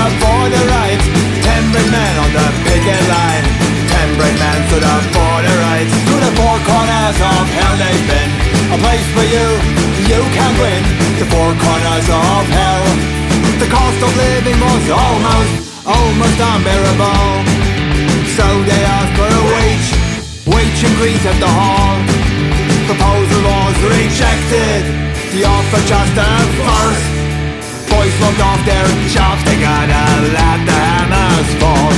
Up 0.00 0.12
for 0.16 0.42
the 0.48 0.62
rights. 0.80 1.06
Ten 1.44 1.62
brave 1.72 1.92
men 1.92 2.14
on 2.24 2.30
the 2.32 2.46
picket 2.64 3.02
line, 3.12 3.44
ten 3.92 4.08
brave 4.16 4.38
men 4.40 4.58
stood 4.68 4.84
up 4.84 5.04
for 5.12 5.34
the 5.44 5.54
rights. 5.68 5.92
To 6.08 6.14
the 6.24 6.32
four 6.40 6.56
corners 6.64 7.18
of 7.20 7.44
hell 7.52 7.74
they've 7.76 8.06
been, 8.08 8.30
a 8.72 8.78
place 8.80 9.08
for 9.12 9.26
you, 9.28 9.46
you 10.08 10.20
can 10.32 10.52
win. 10.56 10.82
The 11.20 11.26
four 11.28 11.52
corners 11.52 12.08
of 12.08 12.42
hell. 12.48 12.84
The 13.60 13.68
cost 13.68 14.00
of 14.00 14.12
living 14.16 14.56
was 14.56 14.84
almost, 14.88 15.52
almost 15.84 16.38
unbearable. 16.40 17.44
So 18.36 18.46
they 18.64 18.82
asked 18.96 19.14
for 19.20 19.28
a 19.28 19.42
wage, 19.52 19.88
wage 20.48 20.80
increase 20.80 21.24
at 21.28 21.36
the 21.44 21.50
hall. 21.50 22.00
Proposal 22.88 23.42
was 23.44 23.76
rejected, 23.84 24.80
the 25.36 25.44
offer 25.44 25.82
just 25.84 26.14
a 26.16 26.30
farce. 26.56 27.29
Boys 28.00 28.16
looked 28.24 28.40
off 28.40 28.64
their 28.64 28.88
jobs, 29.12 29.44
they 29.44 29.60
gotta 29.60 30.04
let 30.32 30.58
the 30.64 30.72
hammers 30.72 31.50
fall. 31.60 31.92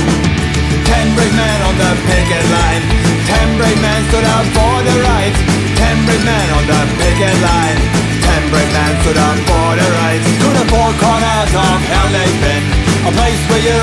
Ten 0.83 1.07
brave 1.15 1.31
men 1.31 1.59
on 1.63 1.75
the 1.79 1.91
picket 2.03 2.43
line, 2.51 2.83
ten 3.23 3.47
brave 3.55 3.79
men 3.79 4.03
stood 4.11 4.27
up 4.35 4.43
for 4.51 4.75
the 4.83 4.95
rights. 4.99 5.39
Ten 5.79 5.95
brave 6.03 6.25
men 6.27 6.47
on 6.59 6.63
the 6.67 6.81
picket 6.99 7.37
line, 7.39 7.79
ten 8.19 8.43
brave 8.51 8.67
men 8.75 8.91
stood 8.99 9.15
up 9.15 9.37
for 9.47 9.69
the 9.79 9.87
rights. 10.03 10.27
To 10.43 10.49
the 10.59 10.65
four 10.67 10.91
corners 10.99 11.51
of 11.55 11.79
hell 11.87 12.09
they've 12.11 12.39
been, 12.51 12.63
a 13.07 13.11
place 13.15 13.39
where 13.47 13.63
you, 13.63 13.79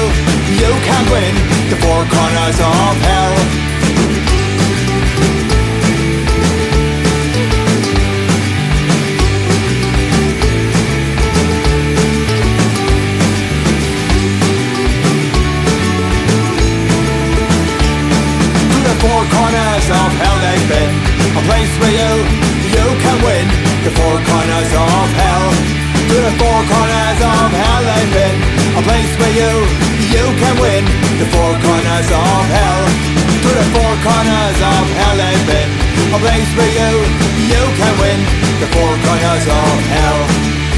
you 0.61 0.71
can 0.85 1.05
win. 1.09 1.35
The 1.73 1.81
four 1.81 2.05
corners 2.05 2.59
of 2.61 3.01
hell. 3.01 3.80
You, 22.01 22.13
you 22.77 22.87
can 23.05 23.17
win 23.21 23.47
The 23.85 23.93
four 23.93 24.17
corners 24.25 24.73
of 24.73 25.09
hell 25.21 25.47
To 26.11 26.17
the 26.27 26.35
four 26.41 26.61
corners 26.73 27.21
of 27.21 27.49
hell 27.53 27.83
they've 27.85 28.13
been 28.17 28.37
A 28.81 28.83
place 28.89 29.13
where 29.21 29.35
you, 29.37 29.53
you 30.15 30.25
can 30.41 30.55
win 30.65 30.85
The 31.21 31.29
four 31.35 31.53
corners 31.61 32.09
of 32.09 32.45
hell 32.57 32.83
To 33.45 33.51
the 33.61 33.67
four 33.77 33.93
corners 34.07 34.59
of 34.73 34.85
hell 34.99 35.17
they've 35.21 35.47
been 35.53 35.71
A 36.17 36.19
place 36.25 36.51
where 36.57 36.73
you, 36.81 36.93
you 37.53 37.63
can 37.81 37.95
win 38.01 38.21
the 38.61 38.67
four 38.67 38.93
corners 39.05 39.47
of 39.49 39.81
hell. 39.89 40.70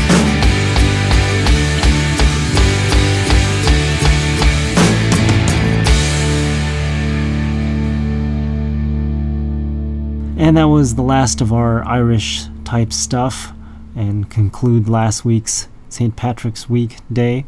And 10.42 10.56
that 10.56 10.64
was 10.64 10.96
the 10.96 11.02
last 11.02 11.40
of 11.40 11.52
our 11.52 11.86
Irish 11.86 12.46
type 12.64 12.92
stuff 12.92 13.52
and 13.94 14.28
conclude 14.28 14.88
last 14.88 15.24
week's 15.24 15.68
St. 15.88 16.16
Patrick's 16.16 16.68
Week 16.68 16.96
day. 17.12 17.46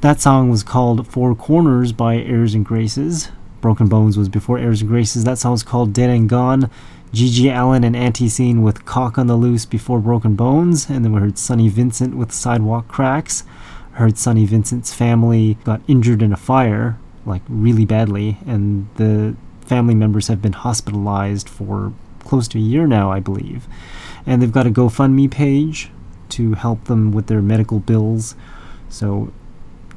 That 0.00 0.22
song 0.22 0.48
was 0.48 0.62
called 0.62 1.06
Four 1.06 1.34
Corners 1.34 1.92
by 1.92 2.16
Airs 2.16 2.54
and 2.54 2.64
Graces. 2.64 3.28
Broken 3.60 3.88
Bones 3.88 4.16
was 4.16 4.30
before 4.30 4.58
Airs 4.58 4.80
and 4.80 4.88
Graces. 4.88 5.24
That 5.24 5.36
song 5.36 5.52
was 5.52 5.62
called 5.62 5.92
Dead 5.92 6.08
and 6.08 6.30
Gone. 6.30 6.70
GG 7.12 7.54
Allin 7.54 7.84
and 7.84 7.94
Antiseen 7.94 8.62
with 8.62 8.86
Cock 8.86 9.18
on 9.18 9.26
the 9.26 9.36
Loose 9.36 9.66
before 9.66 10.00
Broken 10.00 10.34
Bones. 10.34 10.88
And 10.88 11.04
then 11.04 11.12
we 11.12 11.20
heard 11.20 11.36
Sonny 11.36 11.68
Vincent 11.68 12.16
with 12.16 12.32
Sidewalk 12.32 12.88
Cracks. 12.88 13.44
Heard 13.92 14.16
Sonny 14.16 14.46
Vincent's 14.46 14.94
family 14.94 15.58
got 15.64 15.82
injured 15.86 16.22
in 16.22 16.32
a 16.32 16.38
fire, 16.38 16.98
like 17.26 17.42
really 17.50 17.84
badly, 17.84 18.38
and 18.46 18.88
the 18.94 19.36
family 19.60 19.94
members 19.94 20.28
have 20.28 20.40
been 20.40 20.54
hospitalized 20.54 21.46
for 21.46 21.92
close 22.30 22.46
to 22.46 22.58
a 22.58 22.60
year 22.60 22.86
now, 22.86 23.10
I 23.10 23.18
believe. 23.18 23.66
And 24.24 24.40
they've 24.40 24.52
got 24.52 24.66
a 24.66 24.70
GoFundMe 24.70 25.28
page 25.28 25.90
to 26.30 26.54
help 26.54 26.84
them 26.84 27.10
with 27.10 27.26
their 27.26 27.42
medical 27.42 27.80
bills. 27.80 28.36
So 28.88 29.32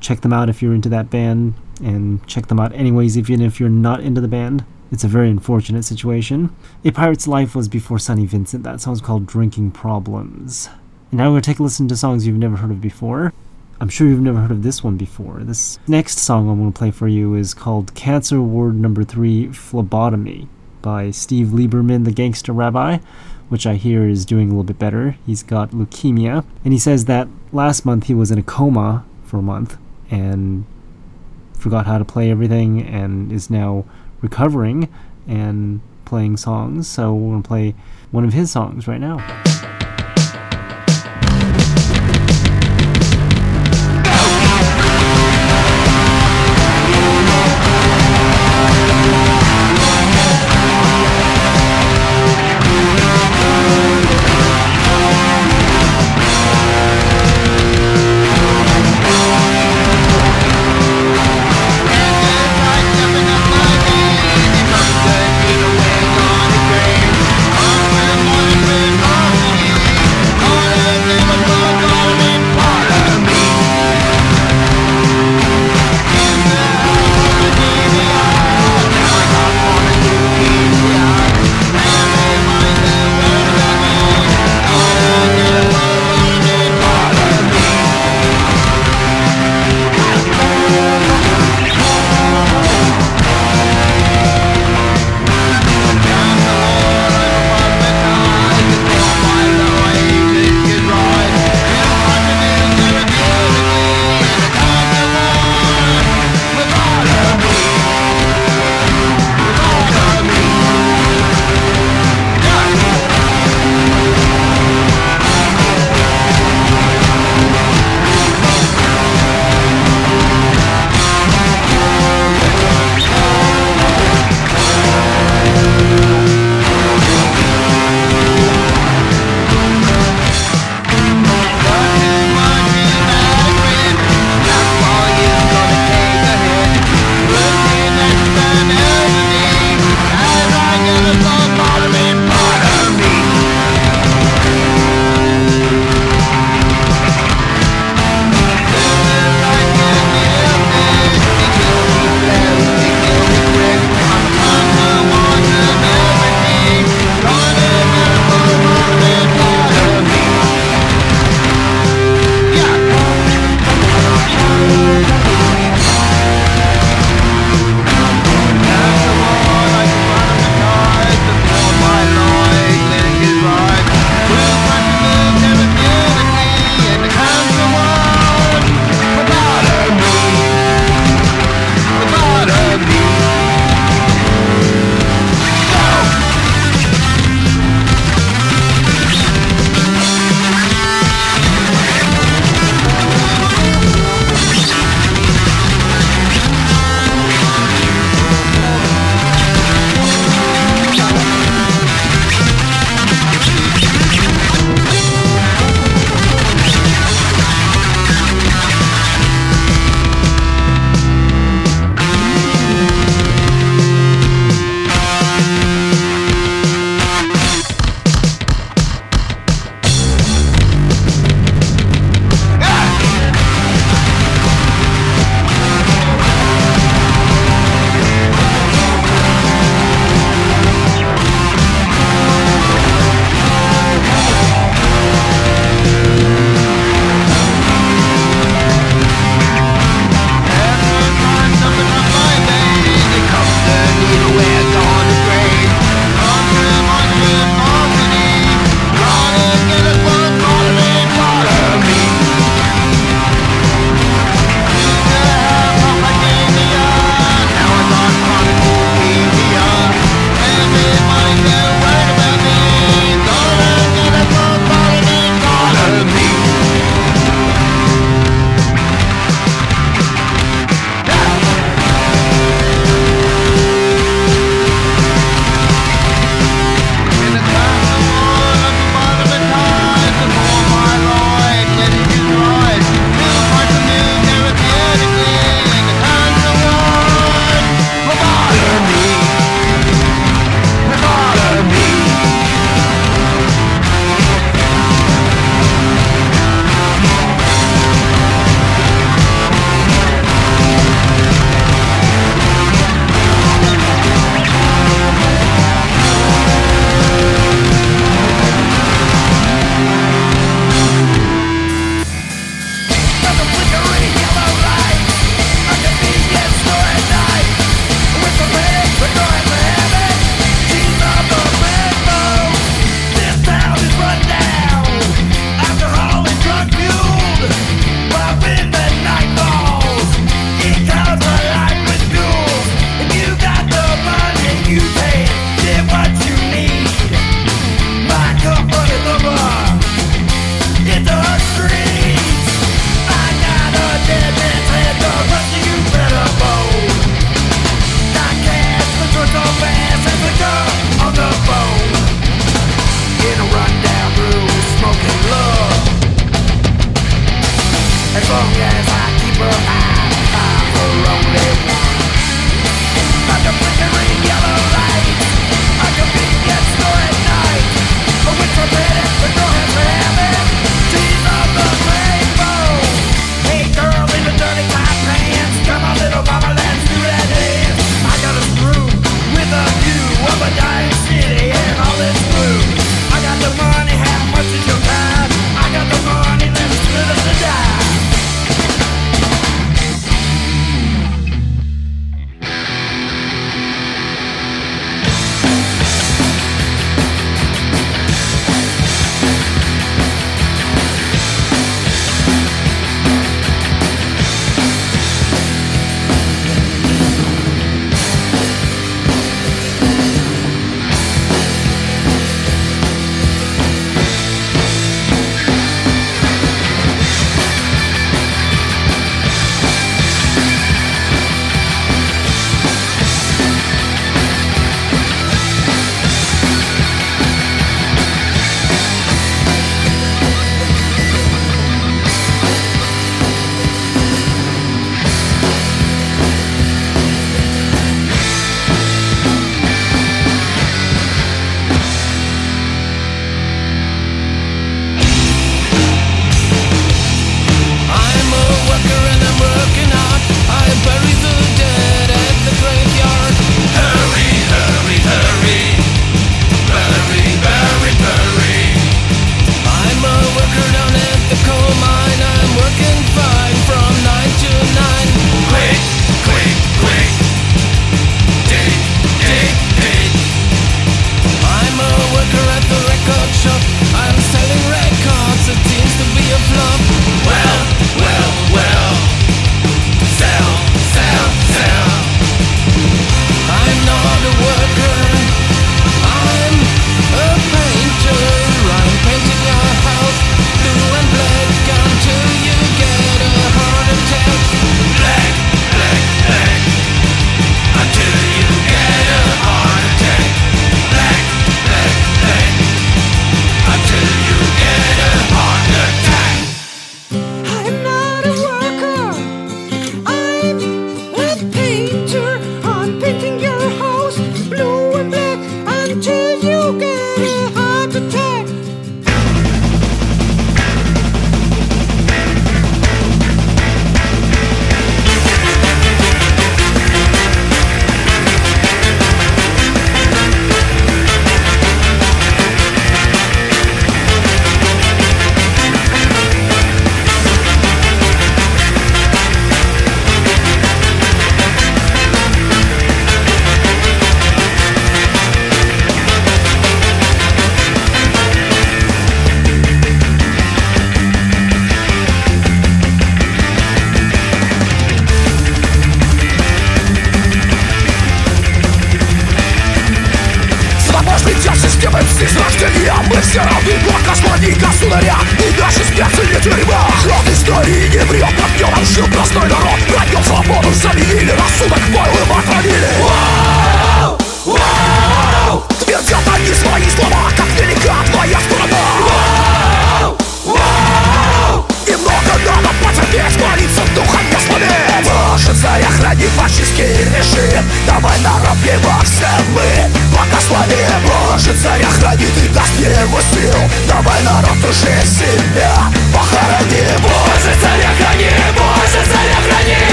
check 0.00 0.22
them 0.22 0.32
out 0.32 0.48
if 0.48 0.62
you're 0.62 0.74
into 0.74 0.88
that 0.88 1.10
band, 1.10 1.54
and 1.82 2.26
check 2.26 2.46
them 2.46 2.58
out 2.58 2.72
anyways, 2.72 3.18
even 3.18 3.42
if 3.42 3.60
you're 3.60 3.68
not 3.68 4.00
into 4.00 4.22
the 4.22 4.28
band. 4.28 4.64
It's 4.90 5.04
a 5.04 5.08
very 5.08 5.28
unfortunate 5.28 5.84
situation. 5.84 6.54
A 6.84 6.90
Pirate's 6.90 7.28
Life 7.28 7.54
was 7.54 7.68
before 7.68 7.98
Sonny 7.98 8.24
Vincent. 8.24 8.64
That 8.64 8.80
song's 8.80 9.02
called 9.02 9.26
Drinking 9.26 9.70
Problems. 9.70 10.70
And 11.10 11.18
now 11.18 11.24
we're 11.24 11.34
going 11.34 11.42
to 11.42 11.50
take 11.50 11.58
a 11.58 11.62
listen 11.62 11.86
to 11.88 11.96
songs 11.96 12.26
you've 12.26 12.36
never 12.36 12.56
heard 12.56 12.70
of 12.70 12.80
before. 12.80 13.34
I'm 13.78 13.90
sure 13.90 14.06
you've 14.06 14.20
never 14.20 14.40
heard 14.40 14.50
of 14.50 14.62
this 14.62 14.82
one 14.82 14.96
before. 14.96 15.40
This 15.40 15.78
next 15.86 16.18
song 16.18 16.48
I'm 16.48 16.60
going 16.60 16.72
to 16.72 16.78
play 16.78 16.90
for 16.90 17.08
you 17.08 17.34
is 17.34 17.52
called 17.52 17.94
Cancer 17.94 18.40
Ward 18.40 18.74
Number 18.80 19.04
3 19.04 19.48
Phlebotomy 19.48 20.48
by 20.82 21.10
Steve 21.10 21.48
Lieberman, 21.48 22.04
the 22.04 22.12
gangster 22.12 22.52
rabbi, 22.52 22.98
which 23.48 23.66
I 23.66 23.74
hear 23.74 24.08
is 24.08 24.26
doing 24.26 24.48
a 24.48 24.50
little 24.50 24.64
bit 24.64 24.78
better. 24.78 25.16
He's 25.24 25.42
got 25.42 25.70
leukemia, 25.70 26.44
and 26.64 26.72
he 26.72 26.78
says 26.78 27.04
that 27.06 27.28
last 27.52 27.86
month 27.86 28.06
he 28.06 28.14
was 28.14 28.30
in 28.30 28.38
a 28.38 28.42
coma 28.42 29.04
for 29.24 29.38
a 29.38 29.42
month 29.42 29.78
and 30.10 30.64
forgot 31.54 31.86
how 31.86 31.98
to 31.98 32.04
play 32.04 32.30
everything 32.30 32.82
and 32.82 33.32
is 33.32 33.48
now 33.48 33.84
recovering 34.20 34.88
and 35.26 35.80
playing 36.04 36.36
songs. 36.36 36.88
So 36.88 37.14
we're 37.14 37.32
going 37.32 37.42
to 37.42 37.48
play 37.48 37.74
one 38.10 38.24
of 38.24 38.32
his 38.32 38.50
songs 38.50 38.86
right 38.86 39.00
now. 39.00 39.71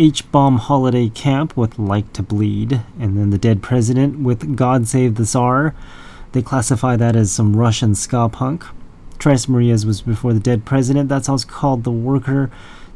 H 0.00 0.30
Bomb 0.30 0.58
Holiday 0.58 1.08
Camp 1.08 1.56
with 1.56 1.76
Like 1.76 2.12
to 2.12 2.22
Bleed, 2.22 2.82
and 3.00 3.18
then 3.18 3.30
The 3.30 3.38
Dead 3.38 3.62
President 3.62 4.20
with 4.20 4.54
God 4.54 4.86
Save 4.86 5.16
the 5.16 5.26
Tsar. 5.26 5.74
They 6.30 6.40
classify 6.40 6.94
that 6.94 7.16
as 7.16 7.32
some 7.32 7.56
Russian 7.56 7.96
ska 7.96 8.28
punk. 8.28 8.64
Tres 9.18 9.48
Marias 9.48 9.84
was 9.84 10.02
before 10.02 10.32
The 10.32 10.38
Dead 10.38 10.64
President, 10.64 11.08
that 11.08 11.24
song's 11.24 11.44
called 11.44 11.82
The 11.82 11.90
Worker. 11.90 12.48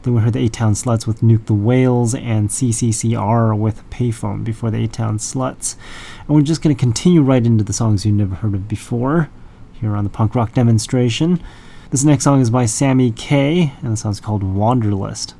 Then 0.03 0.15
we 0.15 0.21
heard 0.21 0.35
the 0.35 0.45
A 0.45 0.49
Town 0.49 0.75
Sluts 0.75 1.05
with 1.05 1.23
Nuke 1.23 1.47
the 1.47 1.55
Whales 1.55 2.15
and 2.15 2.51
CCCR 2.51 3.59
with 3.59 3.89
Payphone 3.91 4.45
before 4.45 4.71
the 4.71 4.85
A 4.85 4.87
Town 4.87 5.19
Sluts. 5.19 5.75
And 6.21 6.37
we're 6.37 6.43
just 6.43 6.63
going 6.63 6.75
to 6.75 6.81
continue 6.81 7.23
right 7.23 7.45
into 7.45 7.65
the 7.65 7.73
songs 7.73 8.07
you've 8.07 8.15
never 8.15 8.37
heard 8.37 8.55
of 8.55 8.69
before 8.69 9.29
here 9.73 9.97
on 9.97 10.05
the 10.05 10.11
punk 10.11 10.37
rock 10.37 10.53
demonstration. 10.53 11.43
This 11.91 12.05
next 12.05 12.23
song 12.23 12.41
is 12.41 12.51
by 12.51 12.67
Sammy 12.67 13.11
K, 13.11 13.73
and 13.83 13.93
the 13.93 13.97
song's 13.97 14.21
called 14.21 14.45
Wanderlust. 14.45 15.35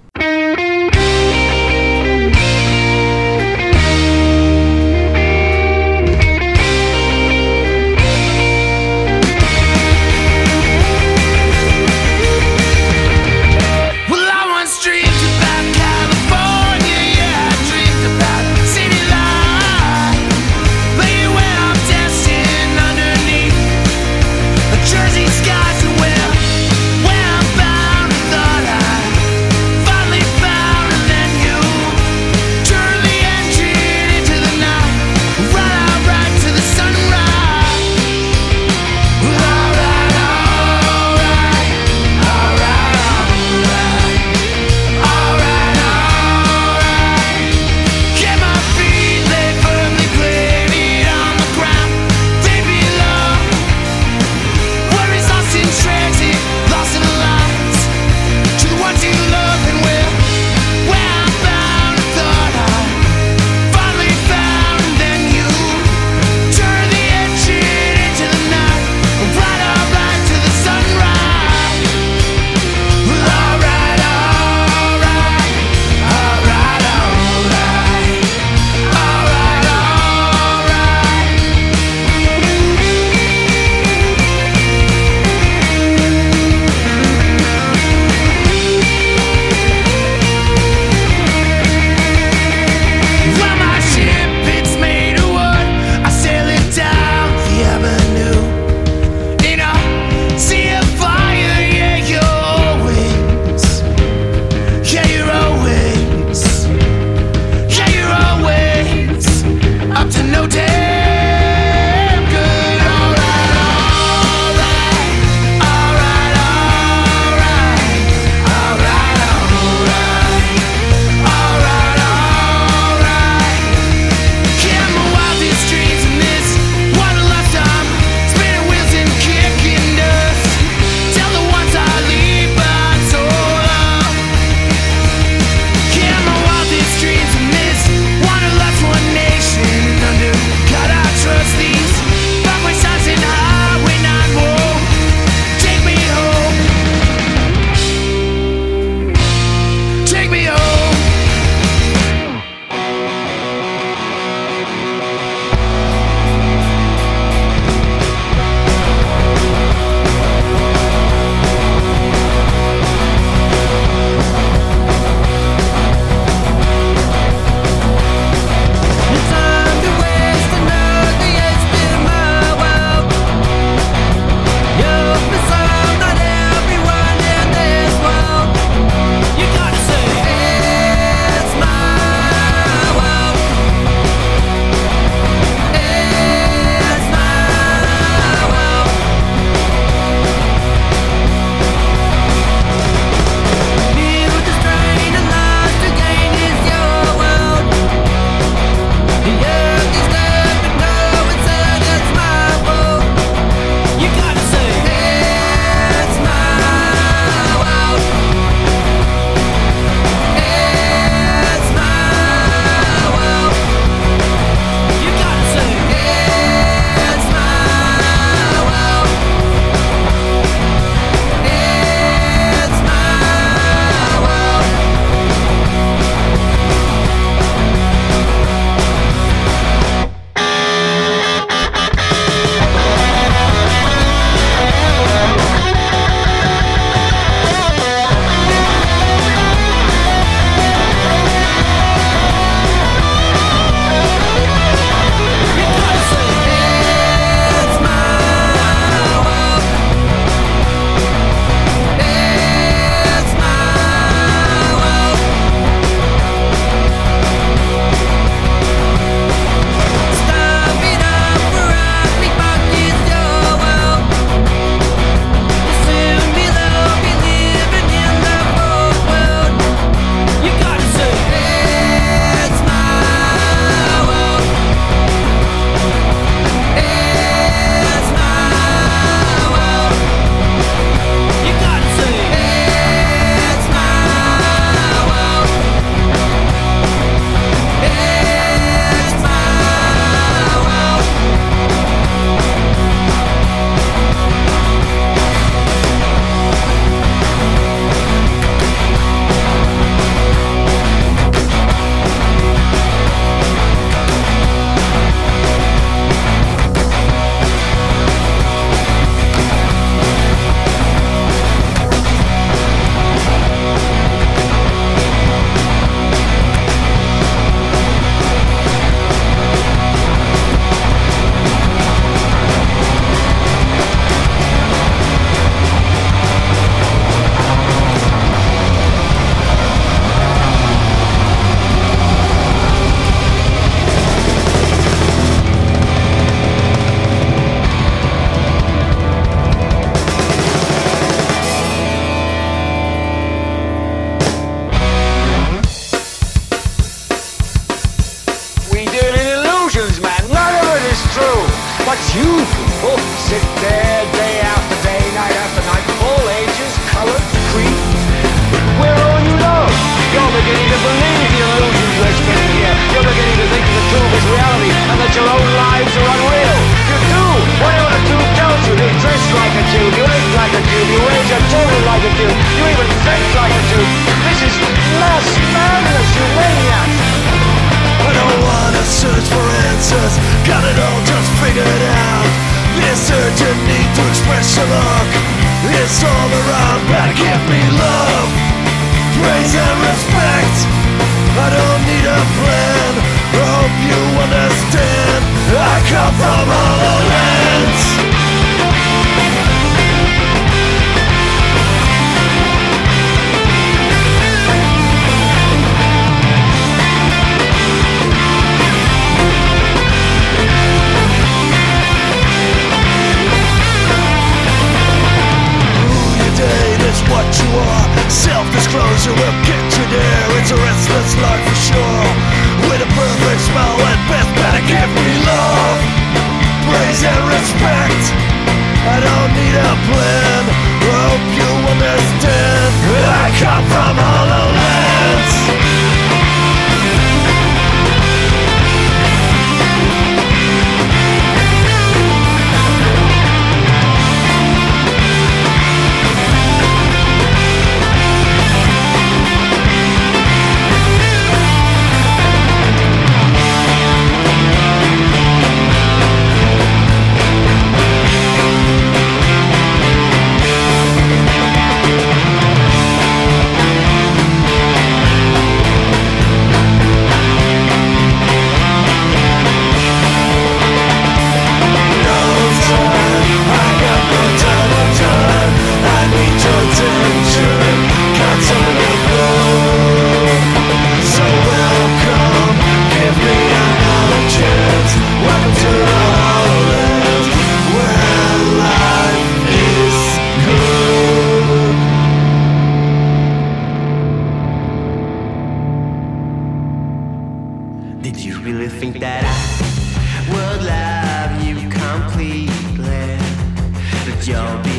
You'll 504.29 504.72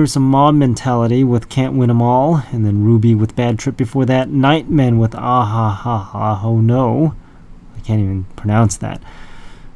There 0.00 0.04
was 0.04 0.14
some 0.14 0.30
mob 0.30 0.54
mentality 0.54 1.24
with 1.24 1.50
Can't 1.50 1.74
Win 1.74 1.90
'Em 1.90 2.00
All, 2.00 2.42
and 2.52 2.64
then 2.64 2.84
Ruby 2.84 3.14
with 3.14 3.36
Bad 3.36 3.58
Trip 3.58 3.76
before 3.76 4.06
that, 4.06 4.30
Nightmen 4.30 4.98
with 4.98 5.14
Ah 5.14 5.44
Ha 5.44 5.68
Ha 5.68 5.98
Ha 5.98 6.40
Oh 6.42 6.58
No. 6.62 7.12
I 7.76 7.80
can't 7.80 8.00
even 8.00 8.24
pronounce 8.34 8.78
that. 8.78 9.02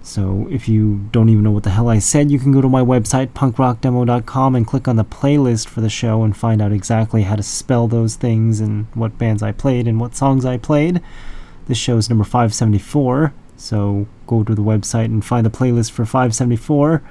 So 0.03 0.49
if 0.51 0.67
you 0.67 1.01
don't 1.13 1.29
even 1.29 1.45
know 1.45 1.51
what 1.51 1.65
the 1.65 1.69
hell 1.77 1.91
I 1.91 1.99
said, 1.99 2.31
you 2.31 2.39
can 2.39 2.53
go 2.53 2.63
to 2.63 2.71
my 2.71 2.81
website, 2.81 3.35
punkrockdemo.com, 3.35 4.55
and 4.55 4.67
click 4.67 4.89
on 4.89 4.97
the 4.97 5.05
playlist 5.05 5.69
for 5.69 5.83
the 5.83 5.91
show 5.91 6.23
and 6.23 6.35
find 6.35 6.63
out 6.63 6.73
exactly 6.73 7.25
how 7.25 7.37
to 7.37 7.43
spell 7.43 7.87
those 7.87 8.17
things 8.17 8.61
and 8.61 8.87
what 8.95 9.19
bands 9.19 9.43
I 9.43 9.53
played 9.53 9.87
and 9.87 10.01
what 10.01 10.17
songs 10.17 10.47
I 10.47 10.57
played. 10.57 11.03
This 11.67 11.77
show 11.77 11.99
is 11.99 12.09
number 12.09 12.25
574, 12.25 13.35
so 13.59 14.07
go 14.27 14.43
to 14.43 14.55
the 14.55 14.63
website 14.63 15.05
and 15.13 15.23
find 15.23 15.45
the 15.45 15.51
playlist 15.51 15.91
for 15.91 16.07
574 16.07 17.03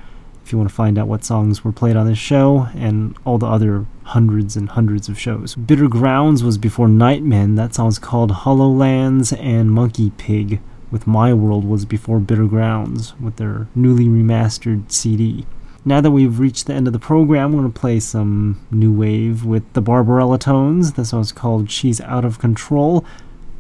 if 0.44 0.52
you 0.52 0.58
want 0.58 0.70
to 0.70 0.76
find 0.76 0.98
out 0.98 1.08
what 1.08 1.24
songs 1.24 1.64
were 1.64 1.72
played 1.72 1.96
on 1.96 2.08
this 2.08 2.18
show 2.18 2.68
and 2.76 3.16
all 3.26 3.38
the 3.38 3.46
other 3.48 3.86
hundreds 4.04 4.56
and 4.56 4.70
hundreds 4.70 5.08
of 5.08 5.18
shows. 5.18 5.56
Bitter 5.56 5.88
Grounds 5.88 6.44
was 6.44 6.58
before 6.58 6.88
Nightmen. 6.88 7.56
That 7.56 7.74
song's 7.74 8.00
called 8.00 8.32
Hollow 8.32 8.70
Lands, 8.70 9.32
and 9.34 9.72
Monkey 9.72 10.12
Pig 10.12 10.60
with 10.92 11.08
My 11.08 11.34
World 11.34 11.64
was 11.66 11.86
before 11.86 12.20
Bitter 12.20 12.46
Grounds 12.46 13.18
with 13.20 13.38
their 13.38 13.68
newly 13.74 14.06
remastered 14.06 14.92
CD. 14.92 15.46
Now 15.86 16.02
that 16.02 16.12
we've 16.12 16.40
reached 16.40 16.68
the 16.68 16.74
end 16.74 16.88
of 16.88 16.94
the 16.94 17.00
program, 17.00 17.46
I'm 17.48 17.52
going 17.60 17.72
to 17.72 17.80
play 17.80 18.00
some 18.00 18.66
new 18.70 18.94
wave 18.94 19.46
with 19.46 19.72
the 19.74 19.82
Barbarella 19.82 20.40
Tones. 20.40 20.94
This 20.94 21.10
song's 21.10 21.32
called 21.32 21.72
She's 21.72 22.00
Out 22.02 22.26
of 22.26 22.40
Control. 22.40 23.06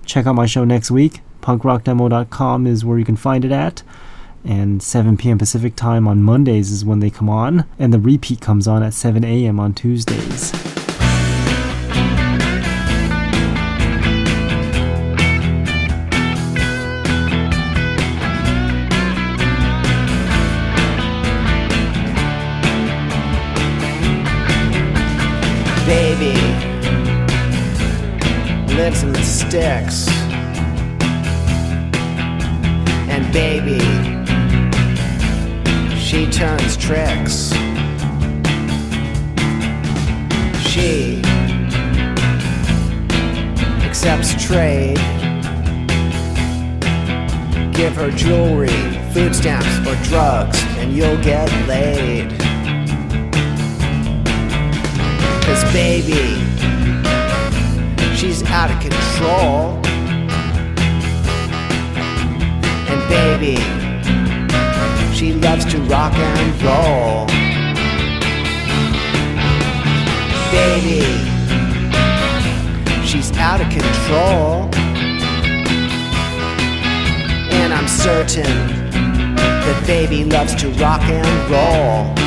Check 0.05 0.25
out 0.25 0.35
my 0.35 0.45
show 0.45 0.63
next 0.63 0.91
week. 0.91 1.21
punkrockdemo.com 1.41 2.67
is 2.67 2.85
where 2.85 2.99
you 2.99 3.05
can 3.05 3.17
find 3.17 3.43
it 3.43 3.51
at 3.51 3.83
and 4.45 4.81
7 4.81 5.17
p.m. 5.17 5.37
Pacific 5.37 5.75
time 5.75 6.07
on 6.07 6.21
Mondays 6.21 6.71
is 6.71 6.83
when 6.85 6.99
they 6.99 7.09
come 7.09 7.29
on, 7.29 7.65
and 7.79 7.93
the 7.93 7.99
repeat 7.99 8.41
comes 8.41 8.67
on 8.67 8.83
at 8.83 8.93
7 8.93 9.23
a.m. 9.23 9.59
on 9.59 9.73
Tuesdays. 9.73 10.51
Baby 25.85 26.33
lives 28.75 29.03
in 29.03 29.13
the 29.13 29.21
sticks. 29.21 30.07
And 33.09 33.31
baby, 33.31 33.77
turns 36.33 36.75
tricks. 36.75 37.51
She 40.67 41.21
accepts 43.83 44.33
trade. 44.43 44.97
Give 47.71 47.95
her 47.95 48.09
jewelry, 48.09 48.67
food 49.13 49.35
stamps, 49.35 49.77
or 49.87 49.95
drugs, 50.05 50.59
and 50.77 50.91
you'll 50.91 51.21
get 51.21 51.51
laid. 51.67 52.31
Cause 55.43 55.63
baby, 55.71 56.41
she's 58.15 58.41
out 58.49 58.71
of 58.71 58.79
control. 58.81 59.79
And 62.89 63.09
baby, 63.09 63.82
she 65.23 65.31
loves 65.35 65.63
to 65.63 65.79
rock 65.83 66.13
and 66.15 66.61
roll. 66.61 67.25
Baby, 70.51 70.99
she's 73.07 73.31
out 73.37 73.61
of 73.61 73.69
control. 73.69 74.69
And 77.53 77.73
I'm 77.73 77.87
certain 77.87 78.43
that 79.63 79.83
baby 79.87 80.25
loves 80.25 80.55
to 80.55 80.67
rock 80.71 81.03
and 81.03 81.49
roll. 81.49 82.22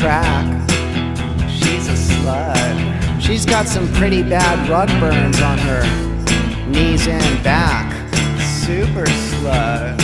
Track. 0.00 0.46
She's 1.50 1.86
a 1.88 1.92
slut. 1.92 3.20
She's 3.20 3.44
got 3.44 3.68
some 3.68 3.86
pretty 3.92 4.22
bad 4.22 4.66
rug 4.66 4.88
burns 4.98 5.42
on 5.42 5.58
her 5.58 5.82
knees 6.66 7.06
and 7.06 7.44
back. 7.44 7.92
Super 8.40 9.04
slut. 9.04 10.00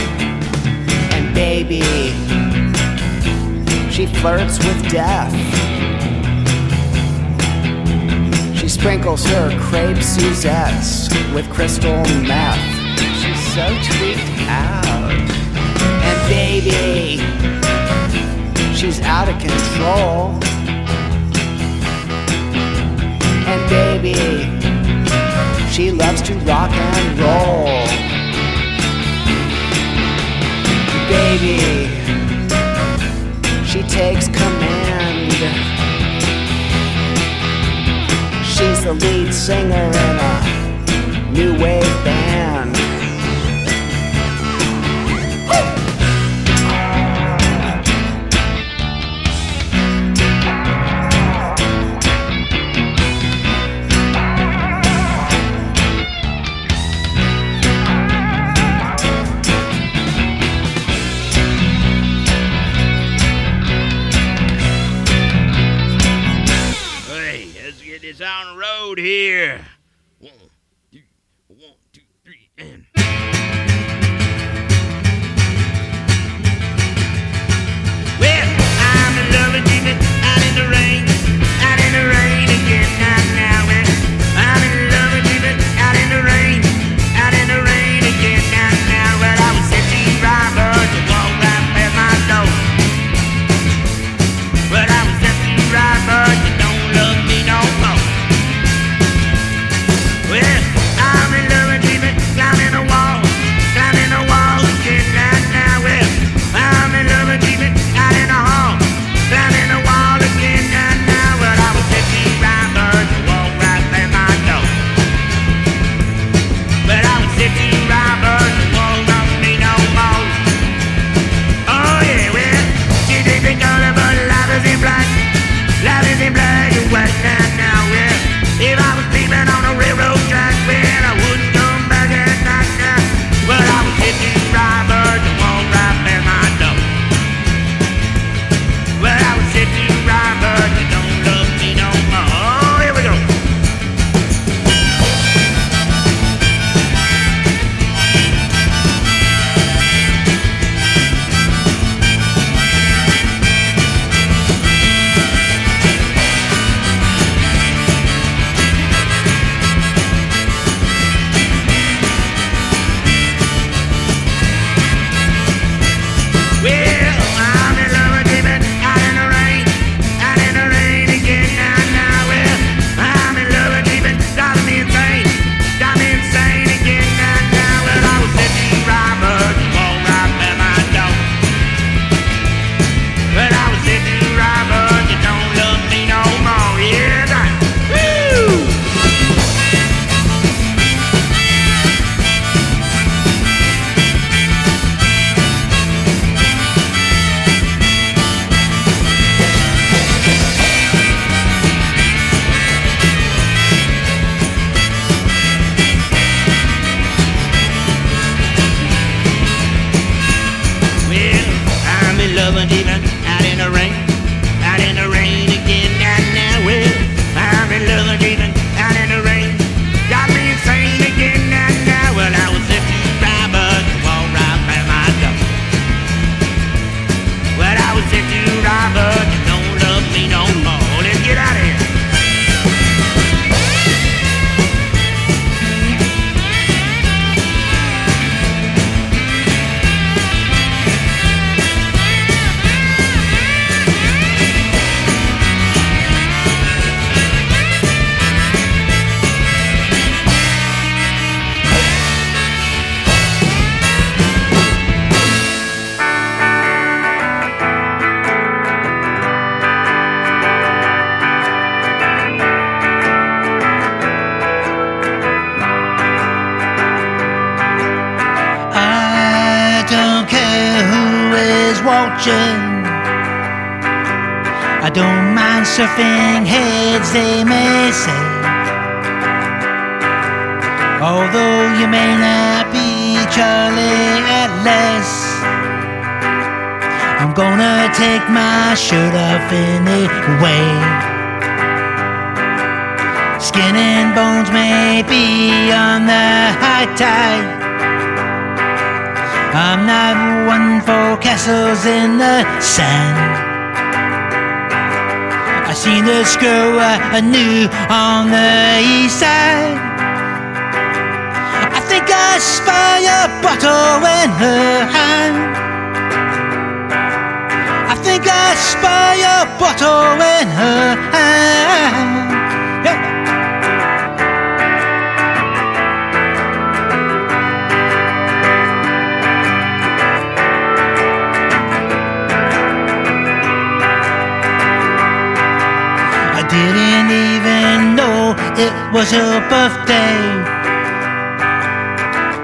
And 1.15 1.35
baby, 1.35 1.81
she 3.91 4.05
flirts 4.21 4.59
with 4.59 4.91
death. 4.91 5.33
She 8.59 8.69
sprinkles 8.69 9.25
her 9.25 9.59
crepe 9.59 10.03
Suzettes 10.03 11.09
with 11.33 11.49
crystal 11.49 12.03
meth. 12.29 12.61
She's 13.23 13.41
so 13.55 13.67
tweaked 13.89 14.43
out. 14.47 15.11
And 16.05 16.29
baby, 16.29 17.66
she's 18.87 19.01
out 19.01 19.29
of 19.29 19.37
control. 19.41 20.39
And 23.51 23.61
baby, 23.69 24.15
she 25.73 25.91
loves 25.91 26.23
to 26.23 26.35
rock 26.51 26.71
and 26.71 27.19
roll. 27.19 27.67
Baby, 31.09 31.59
she 33.67 33.83
takes 33.83 34.29
command. 34.29 35.33
She's 38.47 38.85
the 38.85 38.95
lead 38.95 39.35
singer 39.35 39.89
in 40.05 40.17
a 40.31 41.31
new 41.33 41.61
wave 41.61 42.05
band. 42.05 42.66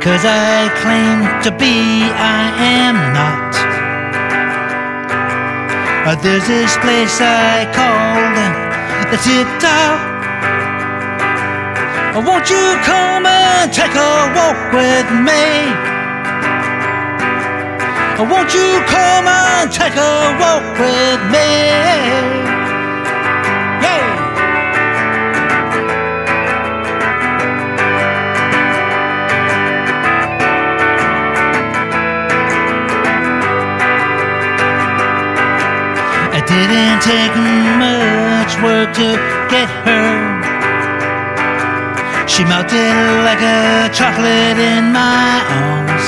Cause 0.02 0.24
I 0.26 0.66
claim 0.82 1.22
to 1.46 1.52
be, 1.62 2.02
I 2.10 2.50
am 2.58 2.96
not. 3.14 3.54
Uh, 6.10 6.16
There's 6.20 6.44
this 6.48 6.74
place 6.78 7.22
I 7.22 7.70
called 7.70 8.34
the 9.14 9.18
tip 9.22 9.46
top. 9.62 10.02
Uh, 12.16 12.22
Won't 12.26 12.50
you 12.50 12.66
come 12.82 13.26
and 13.30 13.72
take 13.72 13.94
a 13.94 14.12
walk 14.34 14.58
with 14.74 15.06
me? 15.22 15.70
Uh, 18.18 18.26
Won't 18.26 18.52
you 18.52 18.82
come 18.90 19.30
and 19.30 19.70
take 19.70 19.94
a 19.94 20.34
walk 20.42 20.66
with 20.82 21.20
me? 21.30 22.61
Didn't 36.52 37.00
take 37.00 37.34
much 37.80 38.52
work 38.60 38.92
to 39.00 39.08
get 39.52 39.68
her. 39.86 40.12
She 42.32 42.44
melted 42.44 42.96
like 43.28 43.40
a 43.40 43.88
chocolate 43.98 44.58
in 44.72 44.92
my 44.92 45.32
arms. 45.60 46.06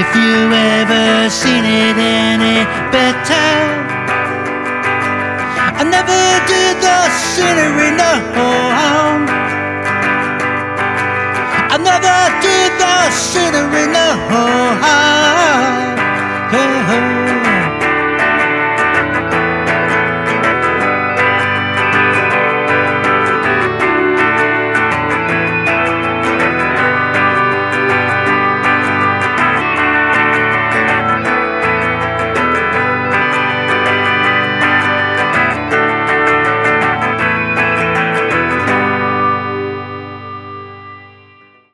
If 0.00 0.08
you 0.20 0.36
ever 0.76 1.30
seen 1.30 1.64
it 1.64 1.96
any 1.96 2.58
better, 2.92 3.52
I 5.80 5.82
never 5.96 6.22
did 6.52 6.74
the 6.86 6.98
scenery 7.28 7.90
no 8.02 8.12
harm. 8.36 9.22
I 11.74 11.76
never 11.90 12.16
did 12.44 12.70
the 12.82 12.96
scenery 13.10 13.86
no 13.96 14.08
harm. 14.30 15.35